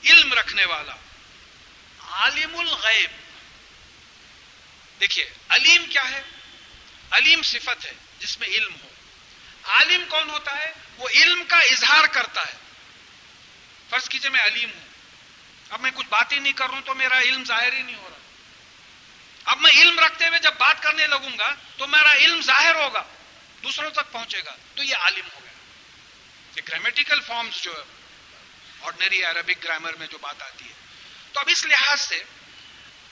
علم 0.06 0.34
رکھنے 0.34 0.66
والا۔ 0.66 0.94
عالم 2.10 2.58
الغیب۔ 2.58 3.12
دیکھیے، 5.00 5.30
علیم 5.50 5.86
کیا 5.86 6.10
ہے؟ 6.10 6.22
علیم 7.12 7.42
صفت 7.42 7.86
ہے 7.86 7.94
جس 8.20 8.40
میں 8.40 8.48
علم 8.48 8.74
ہو۔ 8.84 8.90
عالم 9.64 10.04
کون 10.10 10.30
ہوتا 10.30 10.58
ہے؟ 10.58 10.74
وہ 10.98 11.10
علم 11.10 11.44
کا 11.48 11.58
اظہار 11.58 12.04
کرتا 12.04 12.42
ہے۔ 12.42 12.58
فرض 13.90 14.10
کیجیے 14.10 14.30
میں 14.30 14.42
علیم 14.42 14.70
ہوں۔ 14.74 14.89
اب 15.70 15.82
میں 15.82 15.92
کچھ 15.96 16.08
بات 16.08 16.34
ہی 16.34 16.40
نہیں 16.40 16.54
کر 16.54 16.66
رہا 16.66 16.74
ہوں 16.74 16.82
تو 16.86 16.96
میرا 16.96 17.20
علم 17.20 17.44
ظاہر 17.44 17.74
ہی 17.74 17.82
نہیں 17.82 17.96
ہو 17.96 18.10
رہا۔ 18.12 18.18
اب 19.46 19.60
میں 19.60 19.72
علم 19.72 20.00
رکھتے 20.00 20.28
ہوئے 20.28 20.40
جب 20.40 20.54
بات 20.58 20.84
کرنے 20.84 21.08
لگوں 21.08 21.30
گا 21.40 21.56
تو 21.78 21.88
میرا 21.88 22.14
علم 22.14 22.42
ظاہر 22.42 22.76
ہوگا، 22.76 23.04
دوسروں 23.64 23.90
تک 23.90 24.12
پہنچے 24.12 24.42
گا۔ 24.46 24.56
تو 24.76 24.84
یہ 24.84 24.96
عالم 24.96 25.26
ہو 25.36 25.40
گیا۔ 25.44 25.52
یہ 26.56 26.62
گرامیٹیکل 26.70 27.20
فارمز 27.20 27.62
جو 27.62 27.74
آرڈنری 28.82 29.24
عربک 29.24 29.64
گرامر 29.64 29.94
میں 29.94 30.08
جو 30.08 30.18
بات 30.18 30.42
آتی 30.42 30.66
ہے۔ 30.66 30.74
تو 31.34 31.40
اب 31.40 31.46
اس 31.50 31.66
لحاظ 31.66 32.02
سے، 32.02 32.24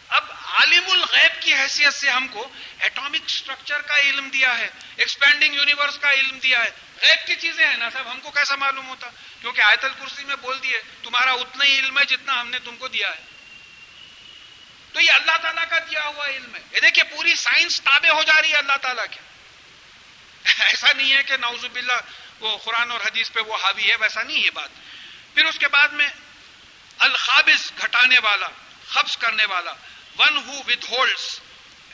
اب 0.08 0.26
عالم 0.32 0.92
الغیب 0.92 1.42
کی 1.42 1.54
حیثیت 1.54 1.94
سے 1.94 2.10
ہم 2.10 2.28
کو 2.28 2.50
ایٹامک 2.80 3.22
اسٹرکچر 3.26 3.82
کا 3.82 4.00
علم 4.00 4.30
دیا 4.30 4.58
ہے 4.58 4.70
ایکسپینڈنگ 4.98 5.54
یونیورس 5.54 5.98
کا 5.98 6.12
علم 6.12 6.40
دیا 6.40 6.64
ہے۔ 6.64 6.70
غیب 7.02 7.28
کی 7.28 7.36
چیزیں 7.36 7.68
ہیں 7.68 7.78
نا 7.78 7.90
صاحب، 7.94 8.12
ہم 8.12 8.20
کو 8.20 8.32
کیسا 8.32 8.56
معلوم 8.56 8.88
ہوتا؟ 8.88 9.10
کیونکہ 9.42 9.62
آیت 9.62 9.84
الکرسی 9.84 10.24
میں 10.24 10.36
بول 10.36 10.64
دیے، 10.64 10.82
تمہارا 11.04 11.32
اتنا 11.32 11.66
ہی 11.66 11.80
علم 11.80 12.00
ہے 12.00 12.06
جتنا 12.06 12.42
ہم 12.42 12.50
نے 12.50 12.60
تم 12.60 12.78
کو 12.78 12.88
دیا 12.88 13.10
ہے۔ 13.10 13.22
تو 14.94 15.02
یہ 15.02 15.12
اللہ 15.12 15.38
تعالیٰ 15.42 15.64
کا 15.70 15.80
دیا 15.80 16.04
ہوا 16.04 16.28
علم 16.28 16.56
ہے۔ 16.56 16.62
یہ 16.72 16.80
دیکھیے، 16.80 17.16
پوری 17.16 17.36
سائنس 17.36 17.82
تابع 17.82 18.10
ہو 18.10 18.24
جا 18.24 18.42
رہی 18.42 18.52
ہے 18.52 18.58
اللہ 18.58 18.78
تعالیٰ 18.82 19.06
کے 19.12 19.20
ایسا 20.60 20.88
نہیں 20.96 21.14
ہے 21.14 21.24
کہ 21.24 21.38
نوز 21.38 21.66
باللہ 21.66 22.00
وہ 22.40 22.58
قرآن 22.58 22.92
اور 22.92 23.00
حدیث 23.00 23.32
پہ 23.32 23.40
وہ 23.40 23.58
حاوی 23.64 23.92
ہے، 23.92 23.96
ویسا 23.96 24.24
نہیں 24.24 24.44
ہے 24.44 24.52
بات۔ 24.52 24.70
پھر 25.34 25.46
اس 25.46 25.60
کے 25.60 25.68
بعد 25.68 25.88
میں 25.88 26.08
الخابس 26.98 27.72
گھٹانے 27.82 28.20
والا 28.24 28.48
خبس 28.88 29.18
کرنے 29.18 29.46
والا 29.46 29.74
one 30.18 30.38
who 30.38 30.62
withholds 30.90 31.40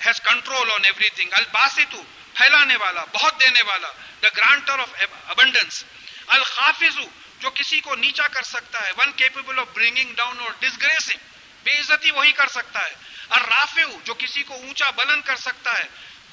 has 0.05 0.21
control 0.21 0.71
on 0.71 0.85
everything 1.09 1.29
الباسطو 1.31 2.03
پھیلانے 2.33 2.75
والا، 2.75 3.05
بہت 3.05 3.39
دینے 3.41 3.63
والا 3.63 3.87
دا 4.23 4.27
گرانٹر 4.37 4.79
آف 4.79 4.89
ابنڈنس 5.27 5.83
الخافظ 6.27 6.97
جو 7.43 7.49
کسی 7.49 7.81
کو 7.81 7.95
نیچا 7.95 8.27
کر 8.27 8.41
سکتا 8.41 8.85
ہے 8.85 8.91
one 8.97 9.11
capable 9.11 9.59
of 9.59 9.67
bringing 9.73 10.13
down 10.13 10.39
اور 10.39 10.51
ڈسگریسنگ 10.59 11.27
بے 11.63 11.71
عزتی 11.71 12.11
وہی 12.11 12.31
کر 12.31 12.47
سکتا 12.47 12.79
ہے۔ 12.79 12.93
اور 13.27 13.41
رافع، 13.41 13.81
جو 14.03 14.13
کسی 14.13 14.43
کو 14.43 14.53
اونچا 14.53 14.89
بلند 14.89 15.21
کر 15.21 15.35
سکتا 15.35 15.73
ہے 15.73 15.83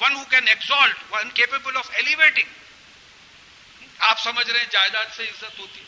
one 0.01 0.16
who 0.16 0.25
can 0.25 0.49
exalt 0.49 0.96
one 1.11 1.31
capable 1.31 1.77
of 1.77 1.90
elevating 1.92 2.49
آپ 3.99 4.20
سمجھ 4.20 4.51
رہے 4.51 4.61
ہیں 4.61 4.66
جائیداد 4.70 5.07
سے 5.16 5.23
عزت 5.23 5.59
ہوتی؟ 5.59 5.85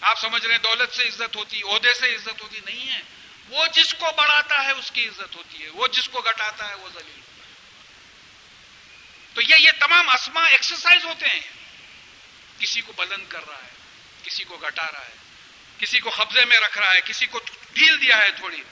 آپ 0.00 0.20
سمجھ 0.20 0.46
رہے 0.46 0.54
ہیں 0.54 0.62
دولت 0.62 0.94
سے 0.94 1.08
عزت 1.08 1.36
ہوتی؟ 1.36 1.62
عہدے 1.62 1.94
سے 1.94 2.14
عزت 2.14 2.42
ہوتی؟ 2.42 2.60
نہیں 2.64 2.92
ہے۔ 2.92 3.00
وہ 3.48 3.66
جس 3.66 3.94
کو 3.94 4.06
بڑھاتا 4.16 4.64
ہے، 4.64 4.70
اس 4.70 4.90
کی 4.90 5.08
عزت 5.08 5.36
ہوتی 5.36 5.64
ہے۔ 5.64 5.68
وہ 5.68 5.86
جس 5.86 6.08
کو 6.08 6.20
گٹاتا 6.20 6.68
ہے، 6.68 6.74
وہ 6.74 6.88
ذلیل 6.88 7.20
تو 9.34 9.40
یہ 9.40 9.54
یہ 9.58 9.70
تمام 9.80 10.08
اسما 10.08 10.44
ایکسرسائز 10.44 11.04
ہوتے 11.04 11.26
ہیں۔ 11.26 11.40
کسی 12.58 12.80
کو 12.80 12.92
بلند 12.92 13.28
کر 13.28 13.48
رہا 13.48 13.58
ہے۔ 13.58 13.81
کسی 14.22 14.44
کو 14.44 14.56
گٹا 14.56 14.92
رہا 14.92 15.06
ہے، 15.06 15.16
کسی 15.78 16.00
کو 16.00 16.10
قبضے 16.10 16.44
میں 16.44 16.60
رکھ 16.60 16.78
رہا 16.78 16.90
ہے، 16.90 17.00
کسی 17.04 17.26
کو 17.26 17.40
ڈھیل 17.72 18.02
دیا 18.02 18.18
ہے 18.18 18.28
تھوڑی۔ 18.36 18.62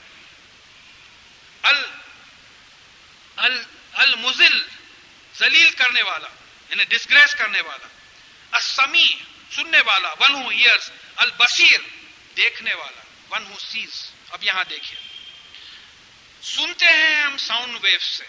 ال 1.63 1.83
المزل 3.93 4.67
زلیل 5.35 5.71
کرنے 5.71 6.03
والا 6.03 6.27
یعنی 6.69 6.83
ڈسگریس 6.83 7.35
کرنے 7.35 7.61
والا 7.61 7.87
اسمی 8.57 9.05
سننے 9.51 9.77
والا 9.85 10.13
ون 10.19 10.35
ہو 10.35 10.49
ایئرس 10.49 10.91
البصیر 11.15 11.79
دیکھنے 12.37 12.73
والا 12.73 13.01
ون 13.29 13.45
ہو 13.45 13.59
سیز 13.59 14.11
اب 14.29 14.43
یہاں 14.43 14.63
دیکھیے۔ 14.69 14.99
سنتے 16.43 16.85
ہیں 16.85 17.15
ہم 17.15 17.37
ساؤنڈ 17.37 17.77
ویو 17.81 17.99
سے۔ 17.99 18.23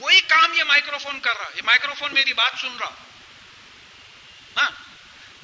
وہی 0.00 0.20
کام 0.20 0.54
یہ 0.54 0.64
مائکرو 0.64 0.98
فون 0.98 1.20
کر 1.20 1.36
رہا 1.36 1.46
ہے۔ 1.46 1.52
یہ 1.56 1.62
مائکرو 1.62 1.94
فون 1.94 2.14
میری 2.14 2.32
بات 2.32 2.52
سن 2.60 2.76
رہا۔ 2.80 3.05
ہاں 4.56 4.70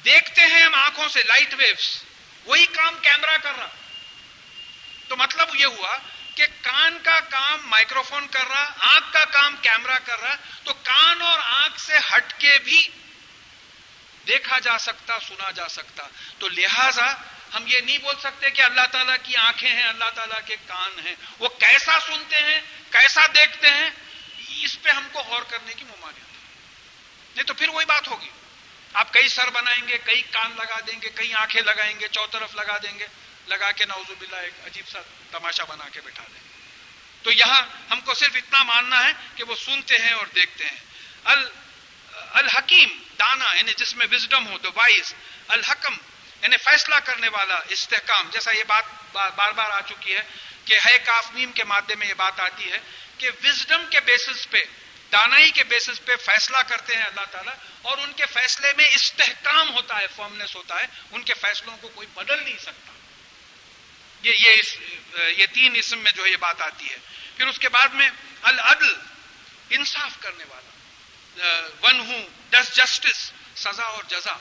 دیکھتے 0.05 0.41
ہیں 0.41 0.61
ہم 0.61 0.75
آنکھوں 0.75 1.07
سے 1.09 1.19
لائٹ 1.27 1.53
ویوز 1.53 2.03
وہی 2.45 2.65
کام 2.65 2.95
کیمرہ 3.01 3.37
کر 3.37 3.51
رہا۔ 3.57 3.69
تو 5.07 5.15
مطلب 5.15 5.55
یہ 5.59 5.65
ہوا 5.65 5.97
کہ 6.35 6.45
کان 6.61 6.97
کا 7.03 7.19
کام 7.19 7.67
مائکرو 7.67 8.03
فون 8.03 8.27
کر 8.27 8.47
رہا، 8.47 8.73
آنکھ 8.77 9.13
کا 9.13 9.25
کام 9.25 9.55
کیمرہ 9.61 9.97
کر 10.05 10.19
رہا، 10.19 10.35
تو 10.63 10.73
کان 10.73 11.21
اور 11.21 11.39
آنکھ 11.43 11.81
سے 11.81 11.93
ہٹ 11.97 12.33
کے 12.37 12.51
بھی 12.63 12.81
دیکھا 14.27 14.59
جا 14.59 14.77
سکتا، 14.77 15.19
سنا 15.19 15.51
جا 15.51 15.67
سکتا۔ 15.67 16.03
تو 16.39 16.47
لہذا 16.47 17.13
ہم 17.53 17.63
یہ 17.67 17.79
نہیں 17.79 17.97
بول 17.97 18.15
سکتے 18.19 18.49
کہ 18.49 18.61
اللہ 18.61 18.81
تعالیٰ 18.91 19.15
کی 19.23 19.35
آنکھیں 19.35 19.71
ہیں، 19.71 19.83
اللہ 19.83 20.09
تعالیٰ 20.15 20.39
کے 20.45 20.55
کان 20.67 21.07
ہیں۔ 21.07 21.15
وہ 21.39 21.47
کیسا 21.47 21.99
سنتے 22.05 22.35
ہیں، 22.35 22.61
کیسا 22.91 23.21
دیکھتے 23.27 23.67
ہیں، 23.67 23.89
اس 24.49 24.81
پہ 24.81 24.89
ہم 24.89 25.07
کو 25.11 25.19
غور 25.19 25.41
کرنے 25.41 25.73
کی 25.73 25.83
ممانعت 25.83 27.35
نہیں 27.35 27.43
تو 27.43 27.53
پھر 27.53 27.69
وہی 27.69 27.85
بات 27.85 28.07
ہوگی۔ 28.07 28.29
آپ 28.93 29.13
کئی 29.13 29.27
سر 29.29 29.49
بنائیں 29.49 29.87
گے، 29.87 29.97
کئی 30.03 30.21
کان 30.31 30.51
لگا 30.57 30.79
دیں 30.87 31.01
گے، 31.01 31.09
کئی 31.15 31.33
آنکھیں 31.33 31.61
لگائیں 31.61 31.99
گے 31.99 32.07
چوطرف 32.07 32.55
لگا 32.55 32.77
دیں 32.83 32.97
گے، 32.99 33.07
لگا 33.47 33.71
کے 33.71 33.85
نوز 33.85 34.09
باللہ 34.09 34.35
ایک 34.37 34.65
عجیب 34.65 34.87
سا 34.89 34.99
تماشا 35.31 35.63
بنا 35.63 35.89
کے 35.89 36.01
بٹھا 36.01 36.23
دیں 36.23 36.41
گے۔ 36.43 36.51
تو 37.23 37.31
یہاں 37.31 37.61
ہم 37.91 38.01
کو 38.01 38.13
صرف 38.13 38.35
اتنا 38.35 38.63
ماننا 38.63 39.03
ہے 39.05 39.11
کہ 39.35 39.43
وہ 39.43 39.55
سنتے 39.55 39.97
ہیں 39.97 40.13
اور 40.13 40.25
دیکھتے 40.35 40.65
ہیں۔ 40.65 40.79
الحکیم 42.33 42.89
دانا 43.19 43.53
یعنی 43.55 43.73
جس 43.77 43.95
میں 43.95 44.07
وزڈم 44.11 44.47
ہو 44.47 44.57
دا 44.57 44.69
وائز 44.75 45.13
الحکم 45.47 45.93
یعنی 46.41 46.57
فیصلہ 46.63 46.95
کرنے 47.03 47.27
والا، 47.27 47.59
استحکام، 47.69 48.29
جیسا 48.31 48.51
یہ 48.51 48.63
بات 48.67 48.85
بار 49.13 49.51
بار 49.51 49.69
آ 49.69 49.79
چکی 49.81 50.15
ہے 50.15 50.23
کہ 50.65 50.79
ہے 50.85 50.97
کافنیم 51.05 51.51
کے 51.51 51.63
مادے 51.63 51.95
میں 51.95 52.07
یہ 52.07 52.13
بات 52.17 52.39
آتی 52.39 52.71
ہے 52.71 52.77
کہ 53.17 53.29
وزڈم 53.43 53.85
کے 53.89 53.99
بیسس 54.05 54.49
پہ 54.49 54.63
دانائی 55.13 55.51
کے 55.51 55.63
بیسس 55.63 55.99
پہ 56.05 56.15
فیصلہ 56.15 56.57
کرتے 56.67 56.95
ہیں 56.95 57.03
اللہ 57.03 57.25
تعالیٰ، 57.31 57.53
اور 57.81 57.97
ان 57.97 58.13
کے 58.13 58.25
فیصلے 58.33 58.71
میں 58.77 58.85
استحکام 58.95 59.73
ہوتا 59.73 59.99
ہے 59.99 60.07
فارمنیس 60.15 60.55
ہوتا 60.55 60.79
ہے، 60.79 60.85
ان 61.11 61.23
کے 61.23 61.33
فیصلوں 61.33 61.77
کو 61.77 61.89
کوئی 61.89 62.07
بدل 62.13 62.43
نہیں 62.43 62.57
سکتا۔ 62.57 62.91
یہ 64.21 64.33
یہ 64.39 64.51
اس، 64.59 64.75
یہ 65.37 65.45
تین 65.45 65.75
اسم 65.75 65.99
میں 65.99 66.11
جو 66.11 66.25
ہے 66.25 66.29
یہ 66.29 66.37
بات 66.39 66.61
آتی 66.61 66.89
ہے۔ 66.89 66.97
پھر 67.37 67.47
اس 67.47 67.59
کے 67.59 67.69
بعد 67.69 67.93
میں 67.93 68.09
العدل، 68.41 68.93
انصاف 69.69 70.17
کرنے 70.19 70.43
والا۔ 70.49 70.71
ون 71.81 71.99
ہوں 71.99 72.27
ڈس 72.49 72.75
جسٹس، 72.75 73.31
سزا 73.55 73.83
اور 73.83 74.03
جزا۔ 74.07 74.33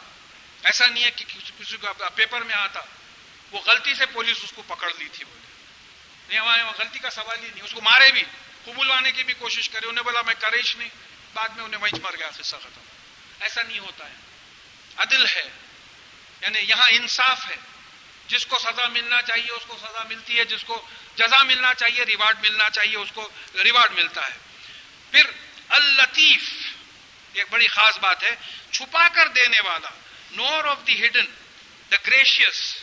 ایسا 0.64 0.86
نہیں 0.86 1.04
ہے 1.04 1.10
کہ 1.10 1.24
کسی 1.58 1.76
کو 1.76 1.92
پیپر 2.14 2.42
میں 2.42 2.54
آتا، 2.54 2.80
وہ 3.50 3.60
غلطی 3.60 3.94
سے 3.94 4.06
پولیس 4.06 4.36
اس 4.44 4.52
کو 4.52 4.62
پکڑ 4.62 4.90
لی 4.98 5.08
تھی 5.12 5.24
بولے۔ 5.24 5.50
نہیں، 6.28 6.38
ہمارے 6.40 6.62
وہاں 6.62 6.72
غلطی 6.78 6.98
کا 6.98 7.10
سوال 7.10 7.38
ہی 7.44 7.48
نہیں، 7.48 7.64
اس 7.64 7.72
کو 7.72 7.80
مارے 7.80 8.12
بھی۔ 8.12 8.22
قبولوانے 8.64 9.12
کی 9.12 9.24
بھی 9.24 9.34
کوشش 9.34 9.68
کرے، 9.68 9.86
انہیں 9.86 10.04
بولا 10.04 10.22
میں 10.22 10.34
کریش 10.38 10.76
نہیں، 10.76 10.88
بعد 11.34 11.48
میں 11.48 11.64
انہیں 11.64 11.80
وہی 11.80 11.98
مر 12.02 12.16
گیا 12.18 12.30
قصہ 12.30 12.56
ختم۔ 12.56 12.80
ایسا 13.40 13.62
نہیں 13.62 13.78
ہوتا 13.78 14.06
ہے۔ 14.06 14.14
عدل 14.96 15.26
ہے 15.26 15.50
یعنی 16.40 16.58
یہاں 16.58 16.88
انصاف 16.90 17.50
ہے۔ 17.50 17.56
جس 18.28 18.46
کو 18.46 18.58
سزا 18.58 18.88
ملنا 18.88 19.22
چاہیے، 19.22 19.50
اس 19.50 19.62
کو 19.66 19.78
سزا 19.82 20.02
ملتی 20.02 20.38
ہے۔ 20.38 20.44
جس 20.44 20.64
کو 20.64 20.88
جزا 21.16 21.42
ملنا 21.42 21.74
چاہیے، 21.74 22.04
ریوارڈ 22.04 22.38
ملنا 22.40 22.70
چاہیے، 22.70 22.96
اس 22.96 23.08
کو 23.14 23.28
ریوارڈ 23.64 23.92
ملتا 23.92 24.20
ہے۔ 24.26 24.38
پھر 25.10 25.26
الطیف 25.68 26.54
ایک 27.32 27.46
بڑی 27.50 27.66
خاص 27.66 27.98
بات 27.98 28.22
ہے، 28.22 28.36
چھپا 28.70 29.08
کر 29.08 29.28
دینے 29.28 29.60
والا 29.64 29.88
knower 30.30 30.64
of 30.64 30.78
the 30.86 31.06
hidden 31.06 31.26
the 31.92 31.96
gracious 32.06 32.76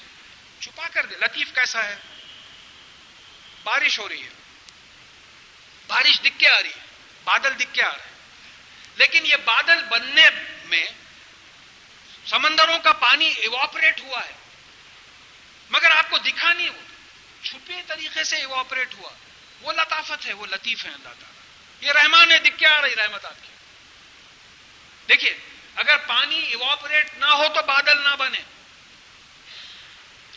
چھپا 0.59 0.87
کر 0.87 1.05
دے۔ 1.05 1.15
لطیف 1.15 1.47
کیسا 1.55 1.83
ہے؟ 1.83 1.95
بارش 3.63 3.99
ہو 3.99 4.09
رہی 4.09 4.23
ہے۔ 4.23 4.38
بارش 5.89 6.21
دکھ 6.21 6.39
کے 6.39 6.49
آ 6.49 6.63
رہی 6.63 6.69
ہے، 6.69 6.85
بادل 7.23 7.59
دکھ 7.59 7.73
کے 7.73 7.83
آ 7.83 7.89
رہے 7.89 8.03
ہیں۔ 8.03 8.09
لیکن 8.95 9.25
یہ 9.25 9.35
بادل 9.45 9.83
بننے 9.83 10.29
میں 10.65 10.85
سمندروں 12.25 12.79
کا 12.79 12.93
پانی 12.93 13.27
ایواپریٹ 13.27 14.01
ہوا 14.01 14.25
ہے۔ 14.25 14.33
مگر 15.69 15.91
آپ 15.97 16.09
کو 16.09 16.17
دکھا 16.17 16.53
نہیں 16.53 16.69
ہوا 16.69 16.89
چھپے 17.45 17.73
طریقے 17.87 18.23
سے 18.23 18.35
ایواپریٹ 18.35 18.93
ہوا۔ 18.93 19.11
وہ 19.61 19.73
لطافت 19.73 20.25
ہے، 20.25 20.33
وہ 20.33 20.45
لطیف 20.45 20.85
ہے 20.85 20.89
اللہ 20.89 21.03
تعالیٰ۔ 21.03 21.29
یہ 21.81 21.91
رحمان 21.91 22.31
ہے 22.31 22.39
دکھ 22.39 22.57
کے 22.57 22.67
آ 22.67 22.81
رہی، 22.81 22.95
رحمت 22.95 23.25
آپ 23.25 23.35
کی۔ 23.41 23.49
دیکھیے، 25.09 25.37
اگر 25.75 25.97
پانی 25.97 26.39
ایواپریٹ 26.39 27.09
نہ 27.17 27.25
ہو 27.25 27.43
تو 27.55 27.61
بادل 27.61 28.03
نہ 28.03 28.15
بنے۔ 28.15 28.39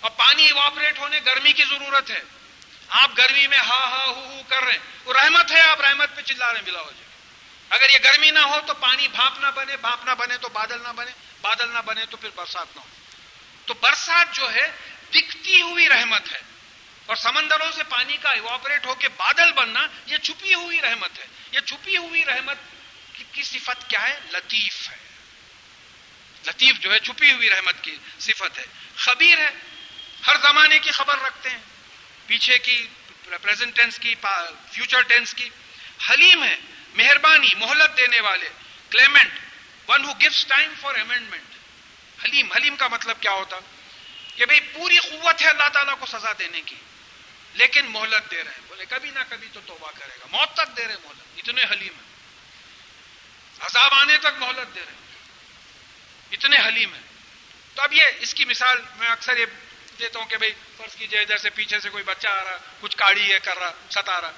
اور 0.01 0.11
پانی 0.11 0.47
ایواپریٹ 0.47 0.99
ہونے، 0.99 1.21
گرمی 1.27 1.53
کی 1.53 1.65
ضرورت 1.65 2.11
ہے۔ 2.11 2.23
آپ 2.93 3.11
گرمی 3.19 3.47
میں 3.47 3.59
ہا 3.59 3.91
ہا 3.91 4.05
ہو 4.07 4.25
ہو 4.25 4.43
کر 4.49 4.63
رہے 4.63 4.73
ہیں۔ 4.73 5.01
وہ 5.05 5.15
رحمت 5.23 5.53
ہے، 5.53 5.61
آپ 5.61 5.81
رحمت 5.81 6.17
پہ 6.17 6.21
چلا 6.21 6.53
رہے 6.53 6.61
ملا 6.67 6.81
ہو 6.81 6.91
جائے 6.91 7.05
جی۔ 7.05 7.37
اگر 7.71 7.91
یہ 7.91 7.99
گرمی 8.05 8.31
نہ 8.31 8.39
ہو 8.39 8.61
تو 8.67 8.75
پانی 8.75 9.09
بھاپ 9.09 9.39
نہ 9.39 9.47
بنے، 9.55 9.77
بھاپ 9.77 10.05
نہ 10.05 10.11
بنے 10.11 10.37
تو 10.37 10.49
بادل 10.49 10.83
نہ 10.83 10.89
بنے، 10.89 11.11
بادل 11.41 11.69
نہ 11.69 11.79
بنے 11.79 12.07
تو 12.07 12.17
پھر 12.17 12.29
برسات 12.35 12.67
نہ 12.77 12.81
ہو۔ 12.81 12.87
تو 13.67 13.75
برسات 13.75 14.35
جو 14.35 14.55
ہے، 14.55 14.73
دکھتی 15.11 15.63
ہوئی 15.63 15.89
رحمت 15.89 16.33
ہے۔ 16.33 16.41
اور 17.07 17.17
سمندروں 17.17 17.73
سے 17.73 17.85
پانی 17.85 18.17
کا 18.17 18.31
ایواپریٹ 18.31 18.87
ہو 18.87 18.95
کے 18.95 19.09
بادل 19.09 19.53
بننا، 19.53 19.87
یہ 20.07 20.17
چھپی 20.19 20.55
ہوئی 20.55 20.81
رحمت 20.81 21.19
ہے۔ 21.19 21.27
یہ 21.53 21.61
چھپی 21.61 21.97
ہوئی 21.97 22.25
رحمت 22.25 22.57
کی 23.33 23.43
صفت 23.43 23.91
کیا 23.91 24.09
ہے؟ 24.09 24.19
لطیف 24.31 24.91
ہے۔ 24.91 24.97
لطیف 26.47 26.79
جو 26.81 26.93
ہے، 26.93 26.99
چھپی 26.99 27.33
ہوئی 27.33 27.51
رحمت 27.51 27.75
کی 27.83 27.97
صفت 28.19 28.59
ہے۔ 28.59 28.65
خبیر 28.97 29.39
ہے۔ 29.39 29.51
ہر 30.27 30.37
زمانے 30.37 30.79
کی 30.79 30.91
خبر 30.91 31.19
رکھتے 31.19 31.51
ہیں۔ 31.51 31.72
پیچھے 32.33 32.59
کی 32.59 32.87
پریزنٹ 33.43 33.77
ٹینس 33.77 33.99
کی 33.99 34.15
فیوچر 34.73 35.01
ٹینس 35.01 35.35
کی۔ 35.35 35.49
حلیم 36.11 36.45
ہے 36.45 36.57
مہربانی، 36.95 37.47
مہلت 37.57 37.99
دینے 37.99 38.21
والے۔ 38.21 38.49
Clement 38.91 39.33
one 39.89 40.05
who 40.05 40.13
gift 40.13 40.49
time 40.49 40.73
for 40.81 40.95
amendment 40.95 41.43
حلیم 42.25 42.53
حلیم 42.53 42.77
کا 42.77 42.89
مطلب 42.89 43.17
کیا 43.21 43.31
ہوتا؟ 43.31 43.57
کہ 44.37 44.47
بھئی 44.47 44.61
پوری 44.61 44.97
قوت 44.97 45.43
ہے 45.43 45.49
اللہ 45.49 45.69
تعالیٰ 45.69 45.99
کو 45.99 46.07
سزا 46.07 46.33
دینے 46.39 46.61
کی۔ 46.61 46.75
لیکن 47.55 47.87
مہلت 47.87 48.31
دے 48.31 48.45
رہے 48.45 48.51
ہیں۔ 48.51 48.61
بولے، 48.69 48.85
کبھی 48.89 49.11
نہ 49.11 49.21
کبھی 49.29 49.49
تو 49.53 49.61
توبہ 49.67 49.91
کرے 49.99 50.21
گا۔ 50.21 50.27
موت 50.31 50.57
تک 50.57 50.77
دے 50.77 50.89
رہے 50.89 50.97
مہلت۔ 51.05 51.39
اتنے 51.39 51.63
حلیم 51.71 51.95
ہیں۔ 51.95 52.13
عذاب 53.61 53.91
آنے 53.93 54.19
تک 54.19 54.29
مہلت 54.39 54.75
دے 54.75 54.81
رہے 54.81 54.93
ہیں۔ 54.93 55.17
اتنے 56.33 56.57
حلیم 56.57 56.95
ہیں۔ 56.95 57.03
تو 57.75 57.83
اب 57.83 57.93
یہ، 57.93 58.03
اس 58.21 58.35
کی 58.35 58.45
مثال 58.45 58.77
میں 58.99 59.07
اکثر 59.07 59.37
یہ 59.37 59.47
دیتا 59.99 60.19
ہوں 60.19 60.27
کہ 60.27 60.37
بھائی 60.37 60.53
فرض 60.77 60.97
کیجیے 60.97 61.21
ادھر 61.21 61.37
سے 61.37 61.51
پیچھے 61.51 61.81
سے 61.81 61.89
کوئی 61.89 62.05
بچہ 62.05 62.29
آ 62.29 62.45
رہا، 62.45 62.57
کچھ 62.81 62.97
کاڑی 62.97 63.33
ہے 63.33 63.39
کر 63.43 63.59
رہا، 63.59 63.73
ستا 63.91 64.21
رہا۔ 64.21 64.33